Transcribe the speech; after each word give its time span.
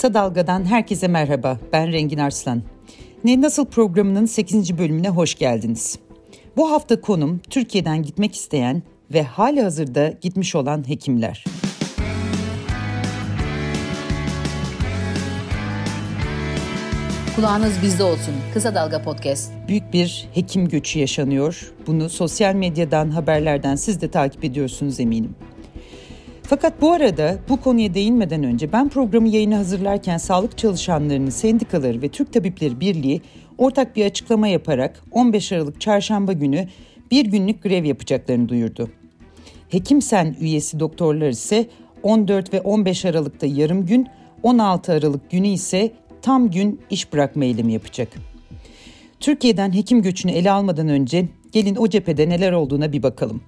Kısa 0.00 0.14
Dalga'dan 0.14 0.64
herkese 0.64 1.08
merhaba. 1.08 1.58
Ben 1.72 1.92
Rengin 1.92 2.18
Arslan. 2.18 2.62
Ne 3.24 3.40
Nasıl 3.40 3.66
programının 3.66 4.26
8. 4.26 4.78
bölümüne 4.78 5.08
hoş 5.08 5.34
geldiniz. 5.34 5.98
Bu 6.56 6.70
hafta 6.70 7.00
konum 7.00 7.38
Türkiye'den 7.50 8.02
gitmek 8.02 8.34
isteyen 8.34 8.82
ve 9.12 9.22
hali 9.22 9.62
hazırda 9.62 10.08
gitmiş 10.20 10.54
olan 10.54 10.88
hekimler. 10.88 11.44
Kulağınız 17.36 17.82
bizde 17.82 18.04
olsun. 18.04 18.34
Kısa 18.54 18.74
Dalga 18.74 19.02
Podcast. 19.02 19.52
Büyük 19.68 19.92
bir 19.92 20.28
hekim 20.34 20.68
göçü 20.68 20.98
yaşanıyor. 20.98 21.72
Bunu 21.86 22.08
sosyal 22.08 22.54
medyadan, 22.54 23.10
haberlerden 23.10 23.76
siz 23.76 24.00
de 24.00 24.10
takip 24.10 24.44
ediyorsunuz 24.44 25.00
eminim. 25.00 25.34
Fakat 26.50 26.80
bu 26.80 26.92
arada 26.92 27.38
bu 27.48 27.56
konuya 27.56 27.94
değinmeden 27.94 28.44
önce 28.44 28.72
ben 28.72 28.88
programı 28.88 29.28
yayını 29.28 29.54
hazırlarken 29.54 30.18
sağlık 30.18 30.58
çalışanlarının 30.58 31.30
sendikaları 31.30 32.02
ve 32.02 32.08
Türk 32.08 32.32
Tabipleri 32.32 32.80
Birliği 32.80 33.20
ortak 33.58 33.96
bir 33.96 34.06
açıklama 34.06 34.48
yaparak 34.48 35.02
15 35.10 35.52
Aralık 35.52 35.80
çarşamba 35.80 36.32
günü 36.32 36.68
bir 37.10 37.24
günlük 37.24 37.62
grev 37.62 37.84
yapacaklarını 37.84 38.48
duyurdu. 38.48 38.90
Hekimsen 39.68 40.36
üyesi 40.40 40.80
doktorlar 40.80 41.28
ise 41.28 41.66
14 42.02 42.54
ve 42.54 42.60
15 42.60 43.04
Aralık'ta 43.04 43.46
yarım 43.46 43.86
gün, 43.86 44.08
16 44.42 44.92
Aralık 44.92 45.30
günü 45.30 45.48
ise 45.48 45.92
tam 46.22 46.50
gün 46.50 46.80
iş 46.90 47.12
bırakma 47.12 47.44
eylemi 47.44 47.72
yapacak. 47.72 48.08
Türkiye'den 49.20 49.74
hekim 49.74 50.02
göçünü 50.02 50.32
ele 50.32 50.50
almadan 50.50 50.88
önce 50.88 51.28
gelin 51.52 51.76
o 51.76 51.88
cephede 51.88 52.28
neler 52.28 52.52
olduğuna 52.52 52.92
bir 52.92 53.02
bakalım. 53.02 53.42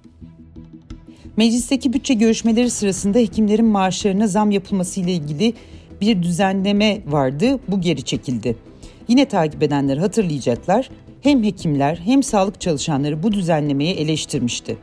Meclisteki 1.37 1.93
bütçe 1.93 2.13
görüşmeleri 2.13 2.69
sırasında 2.69 3.19
hekimlerin 3.19 3.65
maaşlarına 3.65 4.27
zam 4.27 4.51
yapılması 4.51 4.99
ile 4.99 5.11
ilgili 5.11 5.53
bir 6.01 6.23
düzenleme 6.23 7.01
vardı. 7.07 7.59
Bu 7.67 7.81
geri 7.81 8.03
çekildi. 8.03 8.55
Yine 9.07 9.25
takip 9.25 9.63
edenler 9.63 9.97
hatırlayacaklar. 9.97 10.89
Hem 11.21 11.43
hekimler 11.43 11.95
hem 11.95 12.23
sağlık 12.23 12.61
çalışanları 12.61 13.23
bu 13.23 13.31
düzenlemeyi 13.31 13.93
eleştirmişti. 13.93 14.77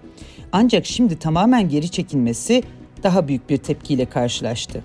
Ancak 0.52 0.86
şimdi 0.86 1.19
tamamen 1.19 1.69
geri 1.69 1.89
çekilmesi 1.91 2.62
daha 3.02 3.28
büyük 3.28 3.50
bir 3.50 3.56
tepkiyle 3.56 4.05
karşılaştı. 4.05 4.84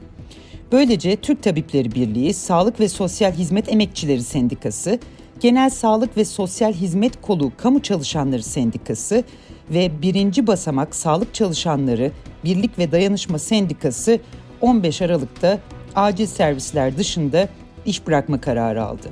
Böylece 0.72 1.16
Türk 1.16 1.44
Tabipleri 1.44 1.92
Birliği, 1.92 2.34
Sağlık 2.34 2.80
ve 2.80 2.90
Sosyal 2.90 3.32
Hizmet 3.32 3.74
Emekçileri 3.74 4.24
Sendikası, 4.24 5.00
Genel 5.40 5.70
Sağlık 5.70 6.18
ve 6.18 6.26
Sosyal 6.26 6.74
Hizmet 6.74 7.22
Kolu 7.22 7.52
Kamu 7.58 7.82
Çalışanları 7.82 8.44
Sendikası 8.44 9.24
ve 9.70 10.02
birinci 10.02 10.48
basamak 10.48 10.96
sağlık 10.96 11.34
çalışanları 11.34 12.12
Birlik 12.44 12.80
ve 12.80 12.92
Dayanışma 12.92 13.40
Sendikası 13.40 14.20
15 14.62 15.02
Aralık'ta 15.02 15.60
acil 15.96 16.26
servisler 16.26 16.98
dışında 16.98 17.50
iş 17.86 18.08
bırakma 18.08 18.42
kararı 18.42 18.84
aldı. 18.84 19.10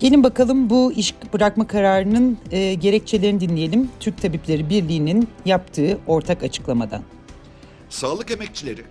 Gelin 0.00 0.24
bakalım 0.24 0.70
bu 0.70 0.92
iş 0.92 1.14
bırakma 1.32 1.66
kararının 1.66 2.38
e, 2.50 2.74
gerekçelerini 2.74 3.40
dinleyelim. 3.40 3.90
Türk 4.00 4.22
Tabipleri 4.22 4.70
Birliği'nin 4.70 5.28
yaptığı 5.44 5.98
ortak 6.06 6.42
açıklamadan. 6.42 7.02
Sağlık 7.88 8.30
emekçileri 8.30 8.84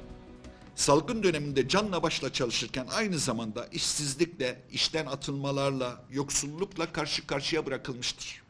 salgın 0.75 1.23
döneminde 1.23 1.67
canla 1.67 2.03
başla 2.03 2.33
çalışırken 2.33 2.87
aynı 2.97 3.19
zamanda 3.19 3.67
işsizlikle, 3.71 4.61
işten 4.71 5.05
atılmalarla, 5.05 6.03
yoksullukla 6.11 6.91
karşı 6.91 7.27
karşıya 7.27 7.65
bırakılmıştır. 7.65 8.44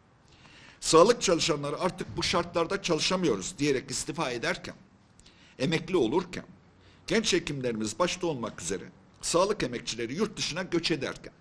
Sağlık 0.85 1.21
çalışanları 1.21 1.79
artık 1.79 2.17
bu 2.17 2.23
şartlarda 2.23 2.81
çalışamıyoruz 2.81 3.57
diyerek 3.57 3.91
istifa 3.91 4.31
ederken, 4.31 4.75
emekli 5.59 5.97
olurken, 5.97 6.45
genç 7.07 7.33
hekimlerimiz 7.33 7.99
başta 7.99 8.27
olmak 8.27 8.61
üzere 8.61 8.83
sağlık 9.21 9.63
emekçileri 9.63 10.15
yurt 10.15 10.37
dışına 10.37 10.63
göç 10.63 10.91
ederken, 10.91 11.33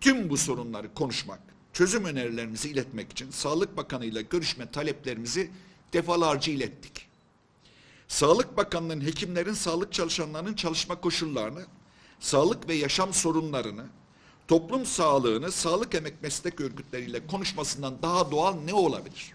tüm 0.00 0.30
bu 0.30 0.36
sorunları 0.36 0.94
konuşmak, 0.94 1.40
çözüm 1.72 2.04
önerilerimizi 2.04 2.70
iletmek 2.70 3.12
için 3.12 3.30
Sağlık 3.30 3.76
Bakanı 3.76 4.04
ile 4.04 4.22
görüşme 4.22 4.70
taleplerimizi 4.70 5.50
defalarca 5.92 6.52
ilettik. 6.52 7.06
Sağlık 8.08 8.56
Bakanlığı'nın 8.56 9.04
hekimlerin, 9.04 9.54
sağlık 9.54 9.92
çalışanlarının 9.92 10.54
çalışma 10.54 11.00
koşullarını, 11.00 11.66
sağlık 12.20 12.68
ve 12.68 12.74
yaşam 12.74 13.14
sorunlarını, 13.14 13.86
toplum 14.50 14.86
sağlığını 14.86 15.52
sağlık 15.52 15.94
emek 15.94 16.22
meslek 16.22 16.60
örgütleriyle 16.60 17.26
konuşmasından 17.26 17.94
daha 18.02 18.30
doğal 18.30 18.54
ne 18.64 18.74
olabilir? 18.74 19.32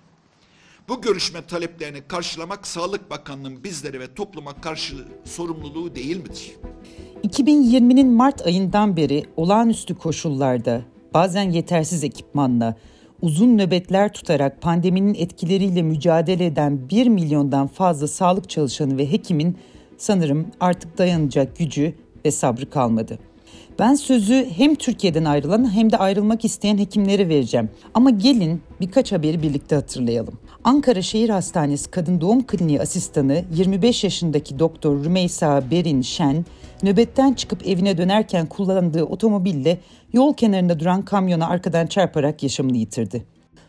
Bu 0.90 1.02
görüşme 1.02 1.46
taleplerini 1.46 2.02
karşılamak 2.08 2.68
Sağlık 2.68 3.10
Bakanlığı'nın 3.10 3.64
bizlere 3.64 4.00
ve 4.00 4.14
topluma 4.14 4.62
karşı 4.62 4.96
sorumluluğu 5.26 5.96
değil 5.96 6.18
midir? 6.18 6.56
2020'nin 7.24 8.12
Mart 8.12 8.46
ayından 8.46 8.98
beri 8.98 9.26
olağanüstü 9.38 9.96
koşullarda, 9.96 10.82
bazen 11.14 11.52
yetersiz 11.52 12.04
ekipmanla, 12.04 12.76
uzun 13.22 13.58
nöbetler 13.58 14.14
tutarak 14.14 14.62
pandeminin 14.62 15.14
etkileriyle 15.14 15.82
mücadele 15.82 16.46
eden 16.46 16.90
1 16.90 17.08
milyondan 17.08 17.68
fazla 17.68 18.08
sağlık 18.08 18.50
çalışanı 18.50 18.98
ve 18.98 19.12
hekimin 19.12 19.58
sanırım 19.98 20.48
artık 20.60 20.98
dayanacak 20.98 21.58
gücü 21.58 21.96
ve 22.26 22.32
sabrı 22.32 22.70
kalmadı. 22.70 23.20
Ben 23.80 23.94
sözü 23.94 24.50
hem 24.56 24.76
Türkiye'den 24.76 25.26
ayrılan 25.26 25.74
hem 25.76 25.92
de 25.92 25.98
ayrılmak 25.98 26.46
isteyen 26.46 26.78
hekimlere 26.78 27.30
vereceğim. 27.30 27.70
Ama 27.94 28.10
gelin 28.10 28.62
birkaç 28.82 29.12
haberi 29.12 29.42
birlikte 29.42 29.76
hatırlayalım. 29.76 30.40
Ankara 30.64 31.02
Şehir 31.02 31.30
Hastanesi 31.30 31.92
Kadın 31.92 32.22
Doğum 32.22 32.46
Kliniği 32.46 32.82
asistanı 32.82 33.44
25 33.56 34.04
yaşındaki 34.04 34.60
doktor 34.60 35.04
Rümeysa 35.04 35.72
Berin 35.72 36.02
Şen, 36.02 36.46
nöbetten 36.84 37.34
çıkıp 37.34 37.68
evine 37.68 37.98
dönerken 37.98 38.46
kullandığı 38.46 39.04
otomobille 39.04 39.78
yol 40.14 40.34
kenarında 40.34 40.80
duran 40.80 41.02
kamyona 41.02 41.48
arkadan 41.48 41.88
çarparak 41.88 42.44
yaşamını 42.44 42.78
yitirdi. 42.78 43.26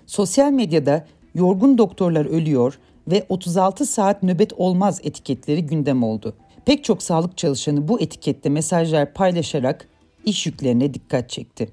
Sosyal 0.06 0.50
medyada 0.50 1.06
yorgun 1.34 1.78
doktorlar 1.78 2.26
ölüyor 2.26 2.78
ve 3.08 3.26
36 3.28 3.86
saat 3.86 4.22
nöbet 4.22 4.52
olmaz 4.52 5.00
etiketleri 5.04 5.66
gündem 5.66 6.02
oldu. 6.02 6.34
Pek 6.64 6.84
çok 6.84 7.02
sağlık 7.02 7.38
çalışanı 7.38 7.88
bu 7.88 8.00
etikette 8.00 8.48
mesajlar 8.48 9.14
paylaşarak 9.14 9.88
iş 10.26 10.46
yüklerine 10.46 10.94
dikkat 10.94 11.30
çekti. 11.30 11.68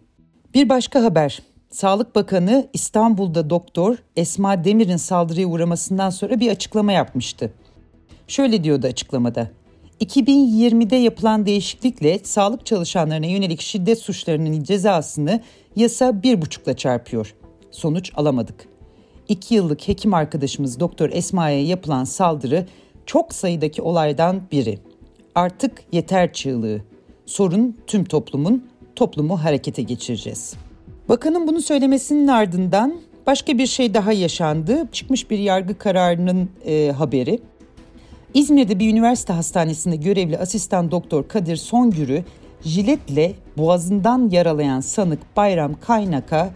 Bir 0.54 0.70
başka 0.70 1.04
haber. 1.04 1.42
Sağlık 1.70 2.16
Bakanı 2.16 2.68
İstanbul'da 2.74 3.50
doktor 3.50 3.98
Esma 4.16 4.64
Demir'in 4.64 4.98
saldırıya 4.98 5.48
uğramasından 5.48 6.10
sonra 6.10 6.40
bir 6.40 6.52
açıklama 6.52 6.92
yapmıştı. 6.92 7.54
Şöyle 8.28 8.64
diyordu 8.64 8.88
açıklamada. 8.88 9.52
2020'de 10.02 10.96
yapılan 10.96 11.46
değişiklikle 11.46 12.20
sağlık 12.24 12.66
çalışanlarına 12.66 13.26
yönelik 13.26 13.62
şiddet 13.62 14.00
suçlarının 14.00 14.64
cezasını 14.64 15.42
yasa 15.76 16.24
bir 16.24 16.42
buçukla 16.42 16.78
çarpıyor. 16.78 17.36
Sonuç 17.72 18.12
alamadık. 18.16 18.68
İki 19.28 19.56
yıllık 19.56 19.88
hekim 19.88 20.14
arkadaşımız 20.14 20.80
Doktor 20.80 21.10
Esma'ya 21.10 21.64
yapılan 21.64 22.04
saldırı 22.04 22.68
çok 23.06 23.34
sayıdaki 23.34 23.82
olaydan 23.82 24.42
biri. 24.52 24.80
Artık 25.36 25.84
yeter 25.92 26.34
çığlığı. 26.34 26.82
Sorun 27.26 27.78
tüm 27.88 28.06
toplumun, 28.06 28.68
toplumu 28.96 29.44
harekete 29.44 29.82
geçireceğiz. 29.82 30.54
Bakanın 31.10 31.48
bunu 31.48 31.62
söylemesinin 31.62 32.28
ardından 32.28 32.96
başka 33.28 33.58
bir 33.58 33.68
şey 33.68 33.94
daha 33.94 34.14
yaşandı. 34.14 34.88
Çıkmış 34.92 35.30
bir 35.30 35.40
yargı 35.40 35.78
kararının 35.78 36.50
e, 36.66 36.92
haberi. 36.92 37.40
İzmir'de 38.34 38.80
bir 38.80 38.92
üniversite 38.92 39.34
hastanesinde 39.34 39.96
görevli 39.96 40.38
asistan 40.38 40.92
doktor 40.92 41.28
Kadir 41.28 41.56
Songür'ü 41.56 42.24
jiletle 42.62 43.34
boğazından 43.58 44.30
yaralayan 44.30 44.80
sanık 44.80 45.38
Bayram 45.38 45.80
Kaynak'a 45.80 46.50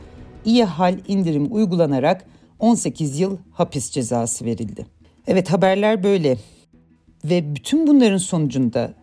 iyi 0.45 0.63
hal 0.63 0.97
indirim 1.07 1.47
uygulanarak 1.55 2.25
18 2.59 3.19
yıl 3.19 3.37
hapis 3.51 3.91
cezası 3.91 4.45
verildi. 4.45 4.85
Evet 5.27 5.51
haberler 5.51 6.03
böyle 6.03 6.37
ve 7.25 7.55
bütün 7.55 7.87
bunların 7.87 8.17
sonucunda 8.17 8.93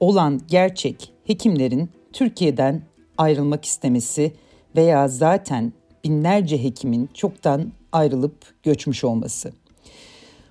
olan 0.00 0.40
gerçek 0.48 1.11
hekimlerin 1.24 1.90
Türkiye'den 2.12 2.82
ayrılmak 3.18 3.64
istemesi 3.64 4.32
veya 4.76 5.08
zaten 5.08 5.72
binlerce 6.04 6.64
hekimin 6.64 7.10
çoktan 7.14 7.72
ayrılıp 7.92 8.62
göçmüş 8.62 9.04
olması. 9.04 9.52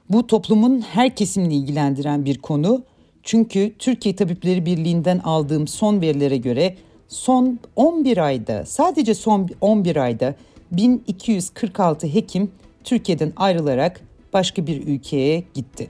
Bu 0.10 0.28
toplumun 0.28 0.82
her 0.82 1.16
kesimini 1.16 1.56
ilgilendiren 1.56 2.26
bir 2.26 2.38
konu. 2.38 2.84
Çünkü 3.24 3.74
Türkiye 3.80 4.16
Tabipleri 4.16 4.66
Birliği'nden 4.66 5.20
aldığım 5.20 5.68
son 5.68 6.02
verilere 6.02 6.38
göre 6.38 6.76
son 7.08 7.60
11 7.76 8.18
ayda 8.18 8.66
sadece 8.66 9.14
son 9.14 9.50
11 9.62 9.96
ayda 9.96 10.36
1246 10.72 12.08
hekim 12.08 12.52
Türkiye'den 12.84 13.34
ayrılarak 13.36 14.02
başka 14.34 14.68
bir 14.68 14.88
ülkeye 14.88 15.44
gitti. 15.54 15.90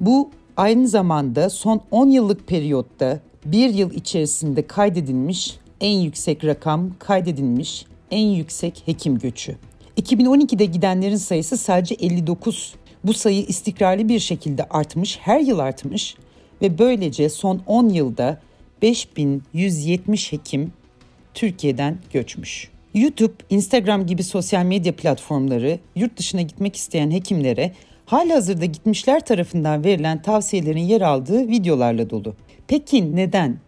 Bu 0.00 0.30
aynı 0.56 0.88
zamanda 0.88 1.50
son 1.50 1.80
10 1.90 2.10
yıllık 2.10 2.46
periyotta 2.46 3.20
bir 3.52 3.74
yıl 3.74 3.90
içerisinde 3.90 4.66
kaydedilmiş 4.66 5.56
en 5.80 5.98
yüksek 5.98 6.44
rakam 6.44 6.90
kaydedilmiş 6.98 7.86
en 8.10 8.26
yüksek 8.26 8.82
hekim 8.86 9.18
göçü. 9.18 9.56
2012'de 9.96 10.64
gidenlerin 10.64 11.16
sayısı 11.16 11.56
sadece 11.56 11.94
59. 11.94 12.74
Bu 13.04 13.14
sayı 13.14 13.42
istikrarlı 13.46 14.08
bir 14.08 14.18
şekilde 14.18 14.64
artmış, 14.64 15.18
her 15.20 15.40
yıl 15.40 15.58
artmış 15.58 16.16
ve 16.62 16.78
böylece 16.78 17.28
son 17.28 17.62
10 17.66 17.88
yılda 17.88 18.40
5170 18.82 20.32
hekim 20.32 20.72
Türkiye'den 21.34 21.98
göçmüş. 22.12 22.70
YouTube, 22.94 23.32
Instagram 23.50 24.06
gibi 24.06 24.22
sosyal 24.22 24.64
medya 24.64 24.96
platformları 24.96 25.78
yurt 25.96 26.16
dışına 26.18 26.42
gitmek 26.42 26.76
isteyen 26.76 27.10
hekimlere 27.10 27.72
hali 28.06 28.32
hazırda 28.32 28.64
gitmişler 28.64 29.26
tarafından 29.26 29.84
verilen 29.84 30.22
tavsiyelerin 30.22 30.80
yer 30.80 31.00
aldığı 31.00 31.48
videolarla 31.48 32.10
dolu. 32.10 32.34
Peki 32.68 33.16
neden? 33.16 33.58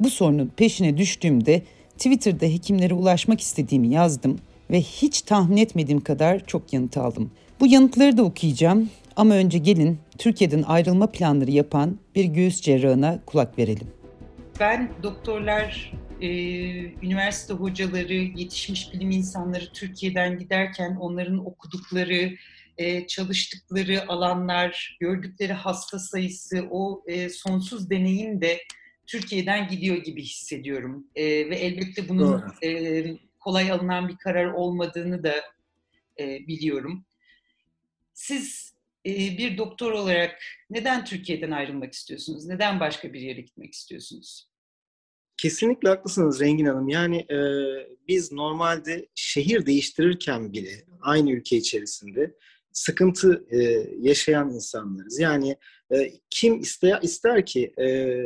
Bu 0.00 0.10
sorunun 0.10 0.52
peşine 0.56 0.96
düştüğümde 0.96 1.62
Twitter'da 1.98 2.46
hekimlere 2.46 2.94
ulaşmak 2.94 3.40
istediğimi 3.40 3.88
yazdım 3.88 4.38
ve 4.70 4.80
hiç 4.80 5.22
tahmin 5.22 5.56
etmediğim 5.56 6.00
kadar 6.00 6.46
çok 6.46 6.72
yanıt 6.72 6.96
aldım. 6.96 7.30
Bu 7.60 7.66
yanıtları 7.66 8.16
da 8.16 8.22
okuyacağım 8.22 8.90
ama 9.16 9.34
önce 9.34 9.58
gelin 9.58 9.98
Türkiye'den 10.18 10.62
ayrılma 10.62 11.06
planları 11.06 11.50
yapan 11.50 11.98
bir 12.14 12.24
göğüs 12.24 12.60
cerrahına 12.60 13.18
kulak 13.26 13.58
verelim. 13.58 13.86
Ben 14.60 14.90
doktorlar, 15.02 15.92
e, 16.20 16.28
üniversite 16.84 17.54
hocaları, 17.54 18.14
yetişmiş 18.14 18.92
bilim 18.92 19.10
insanları 19.10 19.64
Türkiye'den 19.72 20.38
giderken 20.38 20.96
onların 21.00 21.46
okudukları, 21.46 22.32
e, 22.78 23.06
çalıştıkları 23.06 24.08
alanlar, 24.08 24.96
gördükleri 25.00 25.52
hasta 25.52 25.98
sayısı, 25.98 26.68
o 26.70 27.04
e, 27.06 27.28
sonsuz 27.28 27.90
deneyim 27.90 28.40
de 28.40 28.60
Türkiye'den 29.06 29.68
gidiyor 29.68 29.96
gibi 29.96 30.22
hissediyorum. 30.22 31.06
E, 31.14 31.24
ve 31.24 31.56
elbette 31.56 32.08
bunun 32.08 32.42
e, 32.62 33.04
kolay 33.40 33.70
alınan 33.70 34.08
bir 34.08 34.16
karar 34.16 34.52
olmadığını 34.52 35.24
da 35.24 35.34
e, 36.20 36.46
biliyorum. 36.46 37.04
Siz 38.14 38.74
e, 39.06 39.10
bir 39.10 39.58
doktor 39.58 39.92
olarak 39.92 40.38
neden 40.70 41.04
Türkiye'den 41.04 41.50
ayrılmak 41.50 41.92
istiyorsunuz? 41.92 42.46
Neden 42.46 42.80
başka 42.80 43.12
bir 43.12 43.20
yere 43.20 43.40
gitmek 43.40 43.74
istiyorsunuz? 43.74 44.48
Kesinlikle 45.36 45.88
haklısınız 45.88 46.40
Rengin 46.40 46.66
Hanım. 46.66 46.88
Yani 46.88 47.16
e, 47.16 47.38
biz 48.08 48.32
normalde 48.32 49.06
şehir 49.14 49.66
değiştirirken 49.66 50.52
bile 50.52 50.84
aynı 51.00 51.30
ülke 51.30 51.56
içerisinde 51.56 52.34
sıkıntı 52.74 53.44
e, 53.50 53.58
yaşayan 54.00 54.50
insanlarız. 54.50 55.20
Yani 55.20 55.56
e, 55.94 56.12
kim 56.30 56.60
ister, 56.60 57.02
ister 57.02 57.46
ki 57.46 57.72
e, 57.80 58.16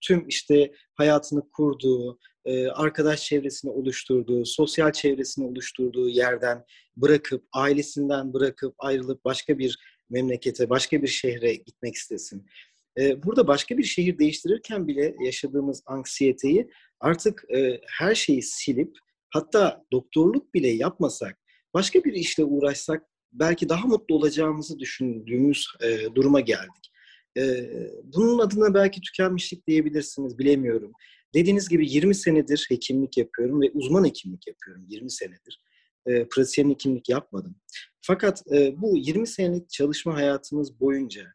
tüm 0.00 0.28
işte 0.28 0.72
hayatını 0.94 1.50
kurduğu, 1.50 2.18
e, 2.44 2.66
arkadaş 2.68 3.24
çevresini 3.24 3.70
oluşturduğu, 3.70 4.44
sosyal 4.44 4.92
çevresini 4.92 5.46
oluşturduğu 5.46 6.08
yerden 6.08 6.64
bırakıp, 6.96 7.44
ailesinden 7.52 8.34
bırakıp 8.34 8.74
ayrılıp 8.78 9.24
başka 9.24 9.58
bir 9.58 9.78
memlekete, 10.10 10.70
başka 10.70 11.02
bir 11.02 11.08
şehre 11.08 11.54
gitmek 11.54 11.94
istesin. 11.94 12.46
E, 12.98 13.22
burada 13.22 13.46
başka 13.46 13.78
bir 13.78 13.84
şehir 13.84 14.18
değiştirirken 14.18 14.88
bile 14.88 15.14
yaşadığımız 15.24 15.82
anksiyeteyi 15.86 16.70
artık 17.00 17.44
e, 17.56 17.80
her 17.98 18.14
şeyi 18.14 18.42
silip 18.42 18.98
hatta 19.30 19.84
doktorluk 19.92 20.54
bile 20.54 20.68
yapmasak, 20.68 21.38
başka 21.74 22.04
bir 22.04 22.12
işle 22.12 22.44
uğraşsak 22.44 23.02
belki 23.32 23.68
daha 23.68 23.86
mutlu 23.86 24.14
olacağımızı 24.14 24.78
düşündüğümüz 24.78 25.66
duruma 26.14 26.40
geldik. 26.40 26.92
bunun 28.04 28.38
adına 28.38 28.74
belki 28.74 29.00
tükenmişlik 29.00 29.66
diyebilirsiniz, 29.66 30.38
bilemiyorum. 30.38 30.92
Dediğiniz 31.34 31.68
gibi 31.68 31.90
20 31.90 32.14
senedir 32.14 32.66
hekimlik 32.68 33.18
yapıyorum 33.18 33.60
ve 33.60 33.70
uzman 33.74 34.04
hekimlik 34.04 34.46
yapıyorum 34.46 34.84
20 34.88 35.10
senedir. 35.10 35.60
E, 36.06 36.28
pratisyen 36.28 36.70
hekimlik 36.70 37.08
yapmadım. 37.08 37.56
Fakat 38.00 38.42
e, 38.52 38.80
bu 38.80 38.96
20 38.96 39.26
senelik 39.26 39.70
çalışma 39.70 40.14
hayatımız 40.14 40.80
boyunca 40.80 41.26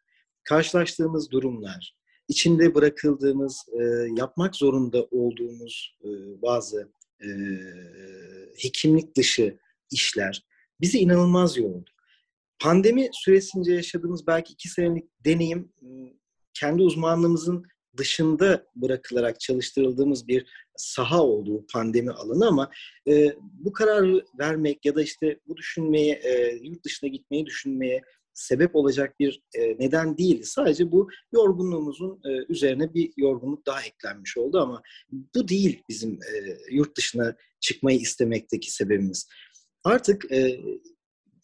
karşılaştığımız 0.44 1.32
durumlar, 1.32 1.96
içinde 2.28 2.76
bırakıldığımız, 2.76 3.66
e, 3.80 3.84
yapmak 4.18 4.56
zorunda 4.56 5.04
olduğumuz 5.12 5.98
e, 6.04 6.10
bazı 6.42 6.92
e, 7.22 7.28
hekimlik 8.58 9.18
dışı 9.18 9.58
işler 9.92 10.46
bizi 10.84 11.00
inanılmaz 11.00 11.58
yordu. 11.58 11.86
Pandemi 12.60 13.10
süresince 13.14 13.74
yaşadığımız 13.74 14.28
belki 14.28 14.54
iki 14.54 14.70
senelik 14.70 15.06
deneyim 15.26 15.74
kendi 16.54 16.82
uzmanlığımızın 16.82 17.64
dışında 17.98 18.66
bırakılarak 18.76 19.40
çalıştırıldığımız 19.40 20.28
bir 20.28 20.46
saha 20.78 21.24
olduğu 21.24 21.66
pandemi 21.74 22.12
alanı 22.12 22.48
ama 22.48 22.72
e, 23.08 23.36
bu 23.40 23.74
kararı 23.74 24.26
vermek 24.40 24.86
ya 24.86 24.96
da 24.96 25.02
işte 25.02 25.40
bu 25.48 25.58
düşünmeye, 25.58 26.14
e, 26.14 26.60
yurt 26.62 26.86
dışına 26.86 27.10
gitmeyi 27.10 27.46
düşünmeye 27.46 28.02
sebep 28.34 28.76
olacak 28.76 29.20
bir 29.20 29.42
e, 29.58 29.76
neden 29.80 30.18
değil. 30.18 30.44
Sadece 30.44 30.92
bu 30.92 31.10
yorgunluğumuzun 31.34 32.22
e, 32.26 32.46
üzerine 32.50 32.94
bir 32.94 33.12
yorgunluk 33.18 33.66
daha 33.66 33.82
eklenmiş 33.84 34.38
oldu 34.38 34.60
ama 34.60 34.82
bu 35.36 35.48
değil 35.48 35.84
bizim 35.90 36.14
e, 36.14 36.58
yurt 36.72 36.98
dışına 36.98 37.36
çıkmayı 37.60 38.00
istemekteki 38.00 38.72
sebebimiz. 38.72 39.28
Artık 39.84 40.32
e, 40.32 40.60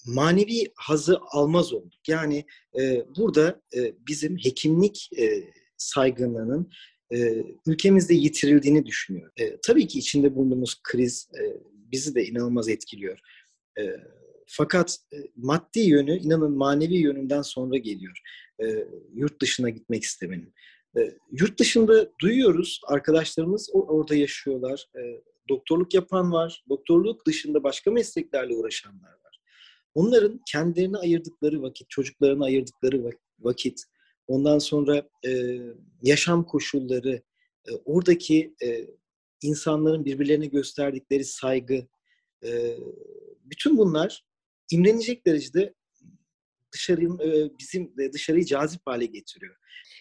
manevi 0.06 0.72
hazı 0.76 1.20
almaz 1.32 1.74
olduk. 1.74 2.08
Yani 2.08 2.46
e, 2.80 3.04
burada 3.18 3.62
e, 3.76 3.94
bizim 4.08 4.38
hekimlik 4.38 5.10
e, 5.18 5.44
saygınlığının 5.78 6.72
e, 7.14 7.44
ülkemizde 7.68 8.14
yitirildiğini 8.14 8.86
düşünüyorum. 8.86 9.34
E, 9.38 9.60
tabii 9.62 9.88
ki 9.88 10.00
içinde 10.00 10.36
bulunduğumuz 10.36 10.82
kriz 10.84 11.30
e, 11.40 11.42
bizi 11.74 12.16
de 12.16 12.26
inanılmaz 12.26 12.70
etkiliyor. 12.70 13.20
E, 13.80 13.84
fakat 14.48 14.98
e, 15.14 15.18
maddi 15.36 15.80
yönü 15.80 16.18
inanın 16.18 16.58
manevi 16.58 16.96
yönünden 16.96 17.42
sonra 17.42 17.78
geliyor. 17.78 18.20
E, 18.64 18.88
yurt 19.14 19.42
dışına 19.42 19.70
gitmek 19.70 20.04
istemenin. 20.04 20.54
E, 20.98 21.18
yurt 21.32 21.60
dışında 21.60 22.12
duyuyoruz 22.22 22.82
arkadaşlarımız 22.88 23.70
orada 23.74 24.16
yaşıyorlar. 24.16 24.86
E, 24.96 25.02
doktorluk 25.50 25.94
yapan 25.94 26.32
var. 26.32 26.64
Doktorluk 26.70 27.26
dışında 27.26 27.64
başka 27.64 27.92
mesleklerle 27.92 28.56
uğraşanlar 28.56 29.10
var. 29.10 29.42
Onların 29.94 30.42
kendilerine 30.52 30.98
ayırdıkları 30.98 31.62
vakit, 31.62 31.90
çocuklarına 31.90 32.46
ayırdıkları 32.46 33.12
vakit, 33.40 33.84
Ondan 34.30 34.60
sonra 34.60 35.10
e, 35.28 35.60
yaşam 36.02 36.46
koşulları, 36.46 37.22
e, 37.68 37.72
oradaki 37.86 38.56
e, 38.64 38.88
insanların 39.42 40.06
birbirlerine 40.06 40.46
gösterdikleri 40.46 41.26
saygı, 41.26 41.88
e, 42.46 42.78
bütün 43.44 43.78
bunlar 43.78 44.26
imrenecek 44.72 45.26
derecede 45.28 45.74
dışarının 46.74 47.20
e, 47.20 47.50
bizim 47.60 47.94
dışarıyı 48.14 48.46
cazip 48.46 48.82
hale 48.86 49.06
getiriyor. 49.06 49.56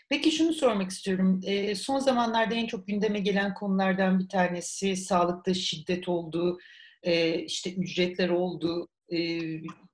Peki 0.08 0.30
şunu 0.30 0.52
sormak 0.52 0.90
istiyorum. 0.90 1.40
E, 1.44 1.74
son 1.74 1.98
zamanlarda 1.98 2.54
en 2.54 2.66
çok 2.66 2.86
gündeme 2.86 3.20
gelen 3.20 3.54
konulardan 3.54 4.18
bir 4.18 4.28
tanesi 4.28 4.96
sağlıkta 4.96 5.54
şiddet 5.54 6.08
olduğu, 6.08 6.58
e, 7.02 7.38
işte 7.38 7.75
ücretler 7.75 8.28
olduğu, 8.28 8.88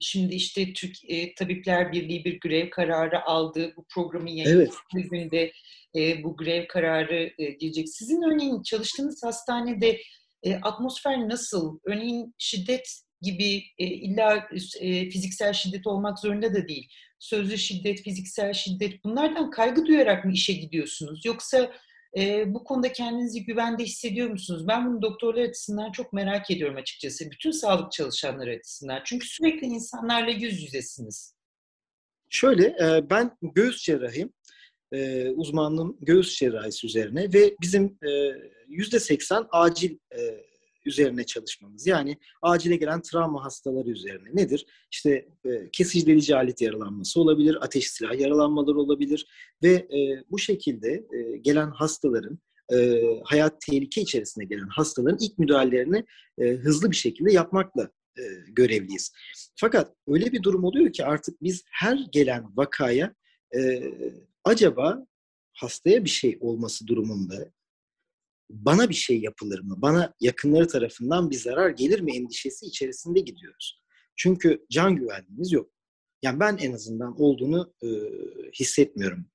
şimdi 0.00 0.35
işte 0.35 0.73
Türk 0.73 0.97
Tabipler 1.37 1.93
Birliği 1.93 2.25
bir 2.25 2.40
grev 2.40 2.71
kararı 2.71 3.25
aldı. 3.25 3.73
Bu 3.76 3.85
programın 3.95 4.31
yayınlandığı 4.31 4.71
evet. 4.95 5.11
günde 5.11 5.52
bu 6.23 6.37
grev 6.37 6.66
kararı 6.69 7.33
gelecek. 7.38 7.88
Sizin 7.88 8.23
örneğin 8.23 8.62
çalıştığınız 8.62 9.23
hastanede 9.25 10.00
atmosfer 10.62 11.28
nasıl? 11.28 11.78
Örneğin 11.85 12.35
şiddet 12.38 13.04
gibi 13.25 13.62
illa 13.78 14.49
fiziksel 15.11 15.52
şiddet 15.52 15.87
olmak 15.87 16.19
zorunda 16.19 16.54
da 16.54 16.69
değil. 16.69 16.88
Sözlü 17.19 17.59
şiddet, 17.59 18.02
fiziksel 18.02 18.52
şiddet 18.52 19.04
bunlardan 19.04 19.50
kaygı 19.50 19.87
duyarak 19.87 20.25
mı 20.25 20.33
işe 20.33 20.52
gidiyorsunuz? 20.52 21.25
Yoksa 21.25 21.73
e, 22.19 22.54
bu 22.54 22.64
konuda 22.64 22.93
kendinizi 22.93 23.45
güvende 23.45 23.85
hissediyor 23.85 24.28
musunuz? 24.28 24.69
Ben 24.69 24.87
bunu 24.87 25.02
doktorlar 25.02 25.43
açısından 25.43 25.93
çok 25.93 26.12
merak 26.12 26.50
ediyorum 26.50 26.76
açıkçası. 26.76 27.31
Bütün 27.31 27.50
sağlık 27.50 27.93
çalışanları 27.93 28.50
açısından. 28.50 29.00
Çünkü 29.04 29.28
sürekli 29.28 29.66
insanlarla 29.66 30.31
yüz 30.31 30.62
yüzesiniz. 30.62 31.35
Şöyle, 32.31 32.66
e, 32.66 33.11
ben 33.11 33.37
göğüs 33.43 33.83
cerrahıyım. 33.83 34.33
E, 34.93 35.28
uzmanlığım 35.28 35.97
göğüs 36.00 36.38
cerrahisi 36.38 36.87
üzerine 36.87 37.33
ve 37.33 37.57
bizim 37.61 37.99
yüzde 38.69 39.00
seksen 39.00 39.47
acil 39.50 39.99
üzerine 40.87 41.26
çalışmamız. 41.26 41.87
Yani 41.87 42.19
acile 42.43 42.76
gelen 42.76 43.03
travma 43.03 43.45
hastaları 43.45 43.91
üzerine. 43.91 44.29
Nedir? 44.33 44.67
İşte 44.93 45.29
e, 45.45 45.71
kesici 45.73 46.07
delici 46.07 46.37
alet 46.37 46.61
yaralanması 46.61 47.21
olabilir, 47.21 47.59
ateş 47.61 47.91
silah 47.91 48.21
yaralanmaları 48.21 48.79
olabilir 48.79 49.26
ve 49.62 49.73
e, 49.73 50.25
bu 50.31 50.38
şekilde 50.38 50.93
e, 50.93 51.37
gelen 51.37 51.71
hastaların 51.71 52.38
e, 52.73 53.00
hayat 53.25 53.61
tehlike 53.61 54.00
içerisinde 54.00 54.45
gelen 54.45 54.69
hastaların 54.69 55.19
ilk 55.21 55.38
müdahalelerini 55.38 56.05
e, 56.38 56.49
hızlı 56.49 56.91
bir 56.91 56.97
şekilde 56.97 57.33
yapmakla 57.33 57.91
e, 58.19 58.23
görevliyiz. 58.49 59.12
Fakat 59.57 59.93
öyle 60.09 60.33
bir 60.33 60.43
durum 60.43 60.64
oluyor 60.64 60.93
ki 60.93 61.05
artık 61.05 61.43
biz 61.43 61.62
her 61.71 61.99
gelen 62.12 62.57
vakaya 62.57 63.14
e, 63.57 63.83
acaba 64.45 65.07
hastaya 65.53 66.05
bir 66.05 66.11
şey 66.11 66.38
olması 66.41 66.87
durumunda 66.87 67.53
bana 68.51 68.89
bir 68.89 68.95
şey 68.95 69.21
yapılır 69.21 69.61
mı? 69.61 69.75
Bana 69.79 70.15
yakınları 70.21 70.69
tarafından 70.69 71.31
bir 71.31 71.37
zarar 71.37 71.71
gelir 71.71 72.01
mi 72.01 72.17
endişesi 72.17 72.67
içerisinde 72.67 73.21
gidiyoruz. 73.21 73.83
Çünkü 74.17 74.67
can 74.71 74.97
güvenliğimiz 74.97 75.53
yok. 75.53 75.71
Yani 76.23 76.41
ben 76.41 76.57
en 76.57 76.73
azından 76.73 77.21
olduğunu 77.21 77.75
e, 77.83 77.89
hissetmiyorum. 78.61 79.27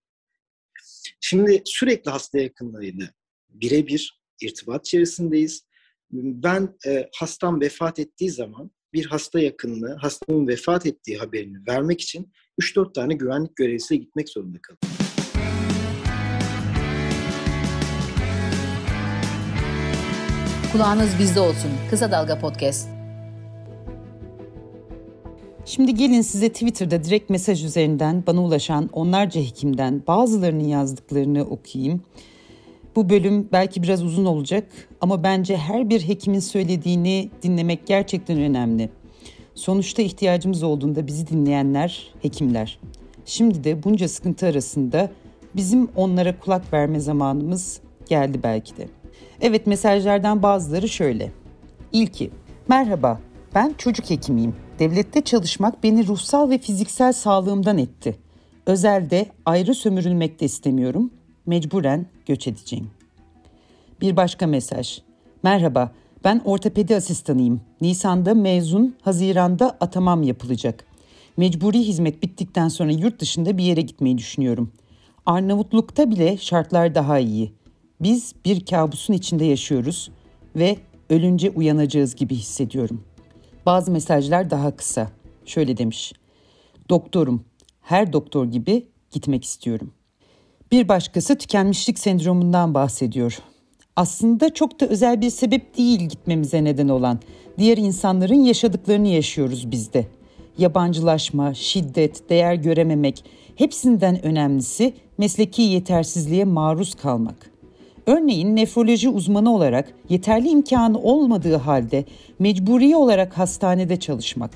Şimdi 1.22 1.62
sürekli 1.66 2.12
hasta 2.12 2.40
yakınlarıyla 2.40 3.10
birebir 3.50 4.22
irtibat 4.42 4.88
içerisindeyiz. 4.88 5.66
Ben 6.12 6.78
e, 6.88 7.10
hastam 7.16 7.62
vefat 7.62 8.00
ettiği 8.00 8.30
zaman 8.30 8.72
bir 8.94 9.06
hasta 9.06 9.40
yakınını, 9.40 9.96
hastamın 9.96 10.48
vefat 10.48 10.86
ettiği 10.86 11.18
haberini 11.18 11.58
vermek 11.68 12.02
için 12.02 12.32
3-4 12.62 12.94
tane 12.94 13.14
güvenlik 13.14 13.56
görevlisiyle 13.56 14.04
gitmek 14.04 14.30
zorunda 14.30 14.58
kalıyorum. 14.62 14.99
Kulağınız 20.72 21.10
bizde 21.20 21.40
olsun. 21.40 21.72
Kısa 21.90 22.12
Dalga 22.12 22.40
Podcast. 22.40 22.90
Şimdi 25.66 25.96
gelin 25.96 26.22
size 26.22 26.50
Twitter'da 26.50 27.04
direkt 27.04 27.30
mesaj 27.30 27.64
üzerinden 27.64 28.24
bana 28.28 28.42
ulaşan 28.42 28.90
onlarca 28.94 29.42
hekimden 29.42 30.04
bazılarının 30.08 30.64
yazdıklarını 30.64 31.44
okuyayım. 31.44 32.02
Bu 32.96 33.10
bölüm 33.10 33.50
belki 33.52 33.84
biraz 33.84 34.04
uzun 34.04 34.26
olacak 34.26 34.66
ama 35.02 35.24
bence 35.24 35.58
her 35.58 35.90
bir 35.90 36.02
hekimin 36.02 36.40
söylediğini 36.40 37.30
dinlemek 37.44 37.88
gerçekten 37.88 38.40
önemli. 38.40 38.90
Sonuçta 39.56 40.02
ihtiyacımız 40.02 40.64
olduğunda 40.64 41.08
bizi 41.08 41.28
dinleyenler 41.28 42.14
hekimler. 42.22 42.80
Şimdi 43.26 43.64
de 43.64 43.84
bunca 43.84 44.08
sıkıntı 44.08 44.46
arasında 44.48 45.12
bizim 45.56 45.90
onlara 45.96 46.40
kulak 46.40 46.74
verme 46.74 47.00
zamanımız 47.00 47.80
geldi 48.10 48.40
belki 48.44 48.78
de. 48.78 48.99
Evet 49.42 49.68
mesajlardan 49.68 50.44
bazıları 50.44 50.90
şöyle. 50.90 51.32
İlki, 51.92 52.32
merhaba 52.68 53.20
ben 53.56 53.74
çocuk 53.78 54.10
hekimiyim. 54.10 54.56
Devlette 54.80 55.22
çalışmak 55.22 55.84
beni 55.84 56.08
ruhsal 56.08 56.50
ve 56.50 56.58
fiziksel 56.58 57.14
sağlığımdan 57.14 57.78
etti. 57.78 58.16
Özelde 58.66 59.26
ayrı 59.46 59.76
sömürülmek 59.76 60.40
de 60.40 60.46
istemiyorum. 60.46 61.12
Mecburen 61.46 62.06
göç 62.26 62.48
edeceğim. 62.48 62.92
Bir 64.02 64.16
başka 64.18 64.48
mesaj. 64.48 65.02
Merhaba, 65.44 65.92
ben 66.24 66.42
ortopedi 66.46 66.96
asistanıyım. 66.96 67.62
Nisan'da 67.82 68.34
mezun, 68.34 68.96
Haziran'da 69.02 69.78
atamam 69.80 70.24
yapılacak. 70.24 70.86
Mecburi 71.38 71.80
hizmet 71.80 72.24
bittikten 72.24 72.68
sonra 72.68 72.92
yurt 72.92 73.20
dışında 73.20 73.58
bir 73.58 73.64
yere 73.64 73.82
gitmeyi 73.82 74.18
düşünüyorum. 74.18 74.72
Arnavutluk'ta 75.26 76.12
bile 76.12 76.38
şartlar 76.38 76.96
daha 76.96 77.20
iyi. 77.20 77.59
Biz 78.02 78.34
bir 78.46 78.66
kabusun 78.66 79.14
içinde 79.14 79.46
yaşıyoruz 79.46 80.12
ve 80.56 80.78
ölünce 81.10 81.50
uyanacağız 81.50 82.16
gibi 82.16 82.36
hissediyorum. 82.36 83.04
Bazı 83.66 83.92
mesajlar 83.92 84.50
daha 84.50 84.76
kısa. 84.76 85.12
Şöyle 85.46 85.78
demiş. 85.78 86.14
Doktorum, 86.90 87.46
her 87.82 88.14
doktor 88.14 88.46
gibi 88.46 88.88
gitmek 89.12 89.44
istiyorum. 89.44 89.94
Bir 90.72 90.88
başkası 90.88 91.38
tükenmişlik 91.38 92.00
sendromundan 92.00 92.74
bahsediyor. 92.74 93.40
Aslında 93.96 94.54
çok 94.54 94.80
da 94.80 94.86
özel 94.86 95.22
bir 95.22 95.30
sebep 95.30 95.78
değil 95.78 96.00
gitmemize 96.00 96.64
neden 96.64 96.90
olan. 96.90 97.20
Diğer 97.58 97.78
insanların 97.78 98.44
yaşadıklarını 98.44 99.08
yaşıyoruz 99.08 99.72
biz 99.72 99.94
de. 99.94 100.08
Yabancılaşma, 100.58 101.54
şiddet, 101.54 102.30
değer 102.30 102.54
görememek 102.54 103.24
hepsinden 103.56 104.26
önemlisi 104.26 104.94
mesleki 105.18 105.62
yetersizliğe 105.62 106.46
maruz 106.46 106.96
kalmak. 106.96 107.49
Örneğin 108.06 108.56
nefroloji 108.56 109.10
uzmanı 109.10 109.56
olarak 109.56 109.94
yeterli 110.10 110.50
imkanı 110.50 111.00
olmadığı 111.00 111.56
halde 111.56 112.06
mecburi 112.40 112.96
olarak 112.96 113.38
hastanede 113.38 114.00
çalışmak. 114.00 114.52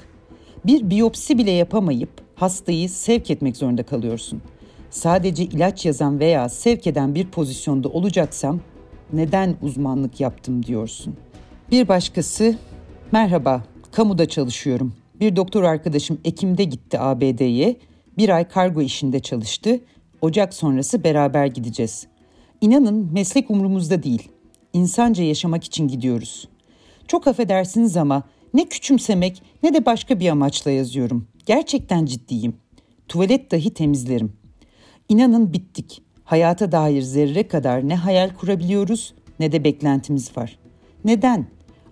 Bir 0.65 0.89
biyopsi 0.89 1.37
bile 1.37 1.51
yapamayıp 1.51 2.09
hastayı 2.35 2.89
sevk 2.89 3.31
etmek 3.31 3.57
zorunda 3.57 3.83
kalıyorsun. 3.83 4.41
Sadece 4.89 5.43
ilaç 5.43 5.85
yazan 5.85 6.19
veya 6.19 6.49
sevk 6.49 6.87
eden 6.87 7.15
bir 7.15 7.27
pozisyonda 7.27 7.89
olacaksam 7.89 8.59
neden 9.13 9.55
uzmanlık 9.61 10.19
yaptım 10.19 10.65
diyorsun. 10.65 11.15
Bir 11.71 11.87
başkası 11.87 12.55
merhaba 13.11 13.63
kamuda 13.91 14.27
çalışıyorum. 14.27 14.93
Bir 15.19 15.35
doktor 15.35 15.63
arkadaşım 15.63 16.19
Ekim'de 16.25 16.63
gitti 16.63 16.99
ABD'ye. 16.99 17.77
Bir 18.17 18.29
ay 18.29 18.47
kargo 18.47 18.81
işinde 18.81 19.19
çalıştı. 19.19 19.79
Ocak 20.21 20.53
sonrası 20.53 21.03
beraber 21.03 21.45
gideceğiz. 21.45 22.07
İnanın 22.63 23.09
meslek 23.13 23.51
umurumuzda 23.51 24.03
değil. 24.03 24.29
İnsanca 24.73 25.23
yaşamak 25.23 25.63
için 25.63 25.87
gidiyoruz. 25.87 26.47
Çok 27.07 27.27
affedersiniz 27.27 27.97
ama 27.97 28.23
ne 28.53 28.65
küçümsemek 28.65 29.41
ne 29.63 29.73
de 29.73 29.85
başka 29.85 30.19
bir 30.19 30.29
amaçla 30.29 30.71
yazıyorum. 30.71 31.27
Gerçekten 31.45 32.05
ciddiyim. 32.05 32.55
Tuvalet 33.07 33.51
dahi 33.51 33.73
temizlerim. 33.73 34.33
İnanın 35.09 35.53
bittik. 35.53 36.01
Hayata 36.23 36.71
dair 36.71 37.01
zerre 37.01 37.47
kadar 37.47 37.89
ne 37.89 37.95
hayal 37.95 38.29
kurabiliyoruz 38.29 39.13
ne 39.39 39.51
de 39.51 39.63
beklentimiz 39.63 40.37
var. 40.37 40.59
Neden? 41.05 41.47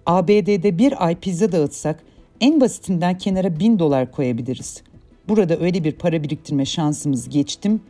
ABD'de 0.05 0.77
bir 0.77 1.05
ay 1.05 1.15
pizza 1.19 1.51
dağıtsak 1.51 2.03
en 2.41 2.61
basitinden 2.61 3.17
kenara 3.17 3.59
bin 3.59 3.79
dolar 3.79 4.11
koyabiliriz. 4.11 4.83
Burada 5.27 5.57
öyle 5.57 5.83
bir 5.83 5.91
para 5.91 6.23
biriktirme 6.23 6.65
şansımız 6.65 7.29
geçtim. 7.29 7.81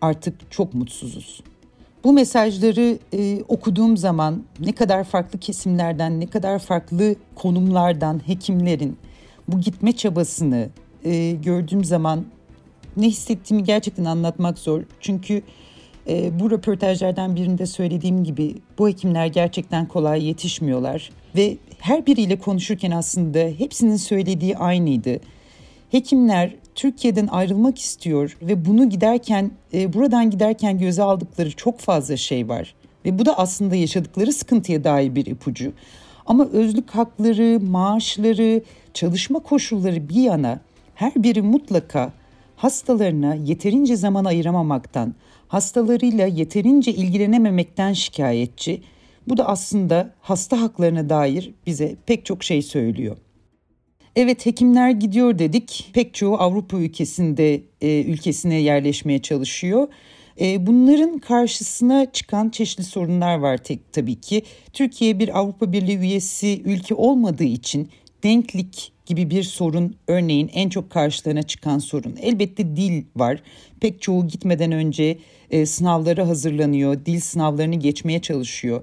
Artık 0.00 0.50
çok 0.50 0.74
mutsuzuz. 0.74 1.42
Bu 2.04 2.12
mesajları 2.12 2.98
e, 3.12 3.42
okuduğum 3.48 3.96
zaman 3.96 4.44
ne 4.60 4.72
kadar 4.72 5.04
farklı 5.04 5.38
kesimlerden, 5.38 6.20
ne 6.20 6.26
kadar 6.26 6.58
farklı 6.58 7.14
konumlardan 7.34 8.20
hekimlerin 8.26 8.96
bu 9.48 9.60
gitme 9.60 9.92
çabasını 9.92 10.68
e, 11.04 11.30
gördüğüm 11.30 11.84
zaman 11.84 12.24
ne 12.96 13.06
hissettiğimi 13.06 13.64
gerçekten 13.64 14.04
anlatmak 14.04 14.58
zor. 14.58 14.82
Çünkü 15.00 15.42
e, 16.08 16.40
bu 16.40 16.50
röportajlardan 16.50 17.36
birinde 17.36 17.66
söylediğim 17.66 18.24
gibi 18.24 18.54
bu 18.78 18.88
hekimler 18.88 19.26
gerçekten 19.26 19.88
kolay 19.88 20.26
yetişmiyorlar 20.26 21.10
ve 21.36 21.56
her 21.78 22.06
biriyle 22.06 22.38
konuşurken 22.38 22.90
aslında 22.90 23.38
hepsinin 23.38 23.96
söylediği 23.96 24.56
aynıydı. 24.56 25.20
Hekimler 25.90 26.54
Türkiye'den 26.74 27.26
ayrılmak 27.26 27.78
istiyor 27.78 28.36
ve 28.42 28.64
bunu 28.64 28.88
giderken 28.88 29.50
e, 29.74 29.92
buradan 29.92 30.30
giderken 30.30 30.78
göze 30.78 31.02
aldıkları 31.02 31.50
çok 31.50 31.78
fazla 31.78 32.16
şey 32.16 32.48
var 32.48 32.74
ve 33.04 33.18
bu 33.18 33.26
da 33.26 33.38
aslında 33.38 33.76
yaşadıkları 33.76 34.32
sıkıntıya 34.32 34.84
dair 34.84 35.14
bir 35.14 35.26
ipucu. 35.26 35.72
Ama 36.26 36.44
özlük 36.44 36.90
hakları, 36.90 37.60
maaşları, 37.60 38.62
çalışma 38.94 39.38
koşulları 39.38 40.08
bir 40.08 40.22
yana 40.22 40.60
her 40.94 41.12
biri 41.16 41.42
mutlaka 41.42 42.12
hastalarına 42.56 43.34
yeterince 43.34 43.96
zaman 43.96 44.24
ayıramamaktan, 44.24 45.14
hastalarıyla 45.48 46.26
yeterince 46.26 46.92
ilgilenememekten 46.92 47.92
şikayetçi. 47.92 48.82
Bu 49.28 49.36
da 49.36 49.48
aslında 49.48 50.10
hasta 50.20 50.60
haklarına 50.60 51.08
dair 51.08 51.54
bize 51.66 51.96
pek 52.06 52.26
çok 52.26 52.44
şey 52.44 52.62
söylüyor. 52.62 53.16
Evet 54.16 54.46
hekimler 54.46 54.90
gidiyor 54.90 55.38
dedik. 55.38 55.90
Pek 55.92 56.14
çoğu 56.14 56.36
Avrupa 56.36 56.76
ülkesinde 56.76 57.62
e, 57.80 58.02
ülkesine 58.02 58.60
yerleşmeye 58.60 59.22
çalışıyor. 59.22 59.88
E, 60.40 60.66
bunların 60.66 61.18
karşısına 61.18 62.12
çıkan 62.12 62.48
çeşitli 62.48 62.84
sorunlar 62.84 63.38
var 63.38 63.58
tek 63.58 63.92
tabii 63.92 64.20
ki. 64.20 64.42
Türkiye 64.72 65.18
bir 65.18 65.38
Avrupa 65.38 65.72
Birliği 65.72 65.98
üyesi 65.98 66.62
ülke 66.64 66.94
olmadığı 66.94 67.44
için 67.44 67.88
denklik 68.22 68.92
gibi 69.06 69.30
bir 69.30 69.42
sorun 69.42 69.96
örneğin 70.06 70.50
en 70.54 70.68
çok 70.68 70.90
karşılarına 70.90 71.42
çıkan 71.42 71.78
sorun. 71.78 72.16
Elbette 72.22 72.76
dil 72.76 73.04
var. 73.16 73.42
Pek 73.80 74.02
çoğu 74.02 74.28
gitmeden 74.28 74.72
önce 74.72 75.18
e, 75.50 75.66
sınavlara 75.66 76.28
hazırlanıyor, 76.28 77.06
dil 77.06 77.20
sınavlarını 77.20 77.74
geçmeye 77.74 78.20
çalışıyor. 78.20 78.82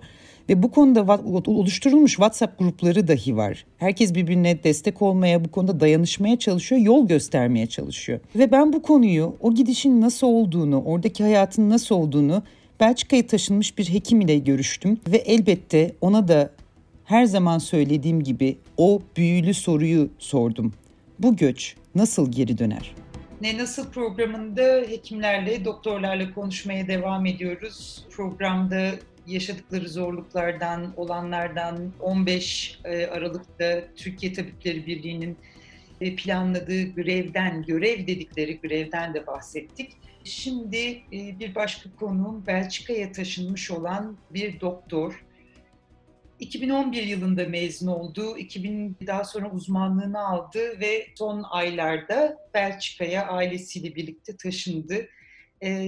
Ve 0.50 0.64
bu 0.64 0.72
konuda 0.72 1.20
oluşturulmuş 1.46 2.12
WhatsApp 2.12 2.60
grupları 2.60 3.08
dahi 3.08 3.38
var. 3.38 3.66
Herkes 3.78 4.16
birbirine 4.16 4.64
destek 4.64 5.02
olmaya, 5.02 5.46
bu 5.46 5.52
konuda 5.52 5.80
dayanışmaya 5.80 6.40
çalışıyor, 6.40 6.82
yol 6.82 7.08
göstermeye 7.08 7.68
çalışıyor. 7.68 8.20
Ve 8.36 8.52
ben 8.52 8.74
bu 8.74 8.82
konuyu, 8.82 9.36
o 9.42 9.54
gidişin 9.54 10.02
nasıl 10.02 10.28
olduğunu, 10.28 10.84
oradaki 10.84 11.24
hayatın 11.24 11.70
nasıl 11.70 11.96
olduğunu 11.96 12.44
Belçika'ya 12.80 13.28
taşınmış 13.28 13.78
bir 13.78 13.94
hekim 13.94 14.22
ile 14.22 14.38
görüştüm 14.38 15.00
ve 15.08 15.18
elbette 15.18 15.96
ona 16.02 16.28
da 16.28 16.50
her 17.06 17.26
zaman 17.26 17.58
söylediğim 17.58 18.24
gibi 18.24 18.58
o 18.78 19.02
büyülü 19.18 19.54
soruyu 19.54 20.10
sordum. 20.20 20.74
Bu 21.20 21.36
göç 21.36 21.76
nasıl 21.96 22.32
geri 22.32 22.58
döner? 22.58 22.96
Ne 23.42 23.58
Nasıl 23.58 23.92
programında 23.92 24.84
hekimlerle, 24.88 25.66
doktorlarla 25.66 26.34
konuşmaya 26.34 26.88
devam 26.88 27.26
ediyoruz. 27.26 28.06
Programda 28.12 28.92
yaşadıkları 29.28 29.90
zorluklardan, 29.90 30.94
olanlardan 30.98 31.94
15 32.00 32.80
e, 32.84 33.08
Aralık'ta 33.08 33.84
Türkiye 33.96 34.34
Tabipleri 34.34 34.86
Birliği'nin 34.86 35.38
e, 36.02 36.16
planladığı 36.16 36.96
grevden, 36.96 37.64
görev 37.64 38.08
dedikleri 38.08 38.60
grevden 38.60 39.14
de 39.14 39.28
bahsettik. 39.28 39.92
Şimdi 40.24 40.78
e, 41.14 41.40
bir 41.40 41.56
başka 41.56 41.90
konuğum 41.96 42.48
Belçika'ya 42.48 43.12
taşınmış 43.12 43.72
olan 43.72 44.18
bir 44.32 44.60
doktor. 44.60 45.24
2011 46.40 47.04
yılında 47.04 47.46
mezun 47.46 47.88
oldu. 47.88 48.38
2000 48.38 48.98
daha 49.08 49.24
sonra 49.24 49.52
uzmanlığını 49.52 50.28
aldı 50.28 50.80
ve 50.80 51.08
son 51.16 51.44
aylarda 51.50 52.38
Belçika'ya 52.54 53.28
ailesiyle 53.28 53.96
birlikte 53.96 54.38
taşındı. 54.38 55.08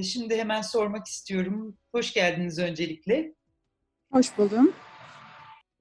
Şimdi 0.04 0.38
hemen 0.38 0.62
sormak 0.62 1.08
istiyorum. 1.08 1.78
Hoş 1.92 2.14
geldiniz 2.14 2.60
öncelikle. 2.60 3.34
Hoş 4.12 4.38
buldum. 4.38 4.74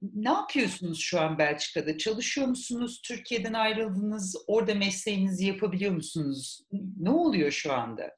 Ne 0.01 0.29
yapıyorsunuz 0.29 0.99
şu 0.99 1.21
an 1.21 1.37
Belçika'da? 1.37 1.97
Çalışıyor 1.97 2.47
musunuz? 2.47 3.01
Türkiye'den 3.05 3.53
ayrıldınız. 3.53 4.43
Orada 4.47 4.75
mesleğinizi 4.75 5.45
yapabiliyor 5.45 5.91
musunuz? 5.91 6.67
Ne 6.99 7.09
oluyor 7.09 7.51
şu 7.51 7.73
anda? 7.73 8.15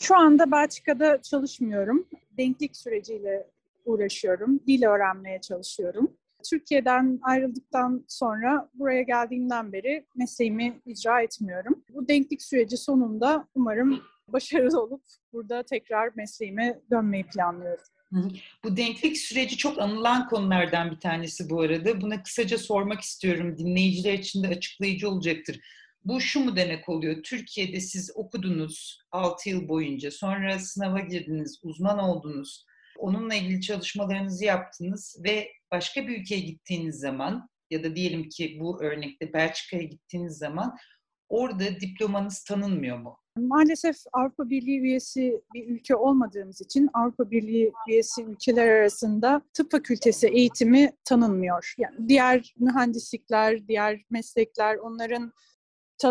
Şu 0.00 0.16
anda 0.16 0.50
Belçika'da 0.50 1.22
çalışmıyorum. 1.22 2.08
Denklik 2.38 2.76
süreciyle 2.76 3.50
uğraşıyorum. 3.84 4.60
Dil 4.66 4.82
öğrenmeye 4.82 5.40
çalışıyorum. 5.40 6.16
Türkiye'den 6.50 7.18
ayrıldıktan 7.22 8.04
sonra 8.08 8.70
buraya 8.74 9.02
geldiğimden 9.02 9.72
beri 9.72 10.06
mesleğimi 10.16 10.80
icra 10.86 11.20
etmiyorum. 11.22 11.84
Bu 11.94 12.08
denklik 12.08 12.42
süreci 12.42 12.76
sonunda 12.76 13.48
umarım 13.54 14.02
başarılı 14.28 14.82
olup 14.82 15.02
burada 15.32 15.62
tekrar 15.62 16.12
mesleğime 16.16 16.80
dönmeyi 16.90 17.26
planlıyorum. 17.26 17.84
Bu 18.64 18.76
denklik 18.76 19.18
süreci 19.18 19.56
çok 19.56 19.78
anılan 19.78 20.28
konulardan 20.28 20.90
bir 20.90 21.00
tanesi 21.00 21.50
bu 21.50 21.60
arada. 21.60 22.00
Buna 22.00 22.22
kısaca 22.22 22.58
sormak 22.58 23.00
istiyorum. 23.00 23.58
Dinleyiciler 23.58 24.12
için 24.12 24.42
de 24.42 24.48
açıklayıcı 24.48 25.08
olacaktır. 25.08 25.60
Bu 26.04 26.20
şu 26.20 26.40
mu 26.40 26.56
demek 26.56 26.88
oluyor? 26.88 27.22
Türkiye'de 27.22 27.80
siz 27.80 28.16
okudunuz 28.16 29.00
6 29.12 29.50
yıl 29.50 29.68
boyunca, 29.68 30.10
sonra 30.10 30.58
sınava 30.58 31.00
girdiniz, 31.00 31.60
uzman 31.62 31.98
oldunuz, 31.98 32.66
onunla 32.98 33.34
ilgili 33.34 33.60
çalışmalarınızı 33.60 34.44
yaptınız 34.44 35.16
ve 35.24 35.52
başka 35.70 36.06
bir 36.06 36.20
ülkeye 36.20 36.40
gittiğiniz 36.40 36.98
zaman 36.98 37.48
ya 37.70 37.84
da 37.84 37.96
diyelim 37.96 38.28
ki 38.28 38.56
bu 38.60 38.82
örnekte 38.82 39.32
Belçika'ya 39.32 39.82
gittiğiniz 39.82 40.38
zaman 40.38 40.76
orada 41.28 41.80
diplomanız 41.80 42.44
tanınmıyor 42.44 42.98
mu? 42.98 43.18
Maalesef 43.36 43.96
Avrupa 44.12 44.50
Birliği 44.50 44.80
üyesi 44.80 45.42
bir 45.54 45.68
ülke 45.68 45.96
olmadığımız 45.96 46.60
için 46.60 46.90
Avrupa 46.94 47.30
Birliği 47.30 47.72
üyesi 47.88 48.22
ülkeler 48.22 48.68
arasında 48.68 49.42
tıp 49.54 49.70
fakültesi 49.72 50.28
eğitimi 50.28 50.92
tanınmıyor. 51.04 51.74
Yani 51.78 52.08
diğer 52.08 52.54
mühendislikler, 52.58 53.68
diğer 53.68 54.04
meslekler 54.10 54.76
onların 54.76 55.32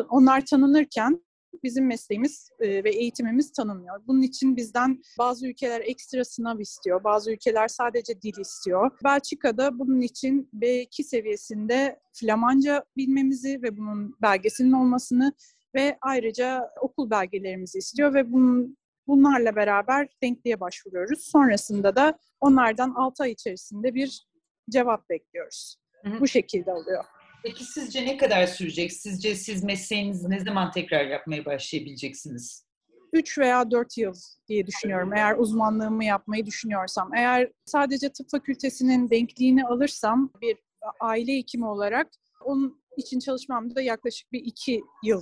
onlar 0.10 0.46
tanınırken 0.46 1.25
bizim 1.63 1.88
mesleğimiz 1.88 2.50
e, 2.60 2.84
ve 2.84 2.89
eğitimimiz 2.89 3.51
tanınmıyor. 3.51 4.01
Bunun 4.08 4.22
için 4.22 4.55
bizden 4.55 5.01
bazı 5.20 5.48
ülkeler 5.48 5.82
ekstra 5.82 6.25
sınav 6.25 6.60
istiyor, 6.60 7.03
bazı 7.03 7.32
ülkeler 7.32 7.67
sadece 7.67 8.22
dil 8.22 8.39
istiyor. 8.41 8.91
Belçika'da 9.03 9.79
bunun 9.79 10.01
için 10.01 10.50
B2 10.53 11.03
seviyesinde 11.03 12.00
Flamanca 12.13 12.84
bilmemizi 12.98 13.62
ve 13.62 13.77
bunun 13.77 14.15
belgesinin 14.22 14.72
olmasını 14.72 15.34
ve 15.75 15.98
ayrıca 16.01 16.70
okul 16.82 17.10
belgelerimizi 17.10 17.77
istiyor 17.77 18.13
ve 18.13 18.32
bunun 18.32 18.77
bunlarla 19.08 19.55
beraber 19.55 20.08
denkliğe 20.24 20.60
başvuruyoruz. 20.60 21.24
Sonrasında 21.24 21.96
da 21.96 22.20
onlardan 22.39 22.94
6 22.96 23.24
ay 23.24 23.32
içerisinde 23.32 23.94
bir 23.94 24.27
cevap 24.70 25.10
bekliyoruz. 25.10 25.77
Hı 26.03 26.10
hı. 26.10 26.20
Bu 26.20 26.27
şekilde 26.27 26.72
oluyor. 26.72 27.03
Peki 27.44 27.63
sizce 27.63 28.05
ne 28.05 28.17
kadar 28.17 28.48
sürecek? 28.48 28.94
Sizce 28.94 29.36
siz 29.36 29.63
mesleğinizi 29.63 30.29
ne 30.29 30.39
zaman 30.39 30.72
tekrar 30.72 31.05
yapmaya 31.05 31.46
başlayabileceksiniz? 31.46 32.65
3 33.13 33.38
veya 33.38 33.72
4 33.72 33.98
yıl 33.98 34.13
diye 34.48 34.67
düşünüyorum. 34.67 35.13
Eğer 35.13 35.36
uzmanlığımı 35.38 36.05
yapmayı 36.05 36.46
düşünüyorsam. 36.46 37.13
Eğer 37.13 37.51
sadece 37.65 38.10
tıp 38.10 38.29
fakültesinin 38.29 39.10
denkliğini 39.10 39.65
alırsam 39.65 40.32
bir 40.41 40.58
aile 41.00 41.38
hekimi 41.38 41.65
olarak 41.65 42.08
onun 42.46 42.82
için 42.98 43.20
çalışmam 43.20 43.75
da 43.75 43.82
yaklaşık 43.82 44.32
bir 44.32 44.39
2 44.39 44.82
yıl 45.03 45.22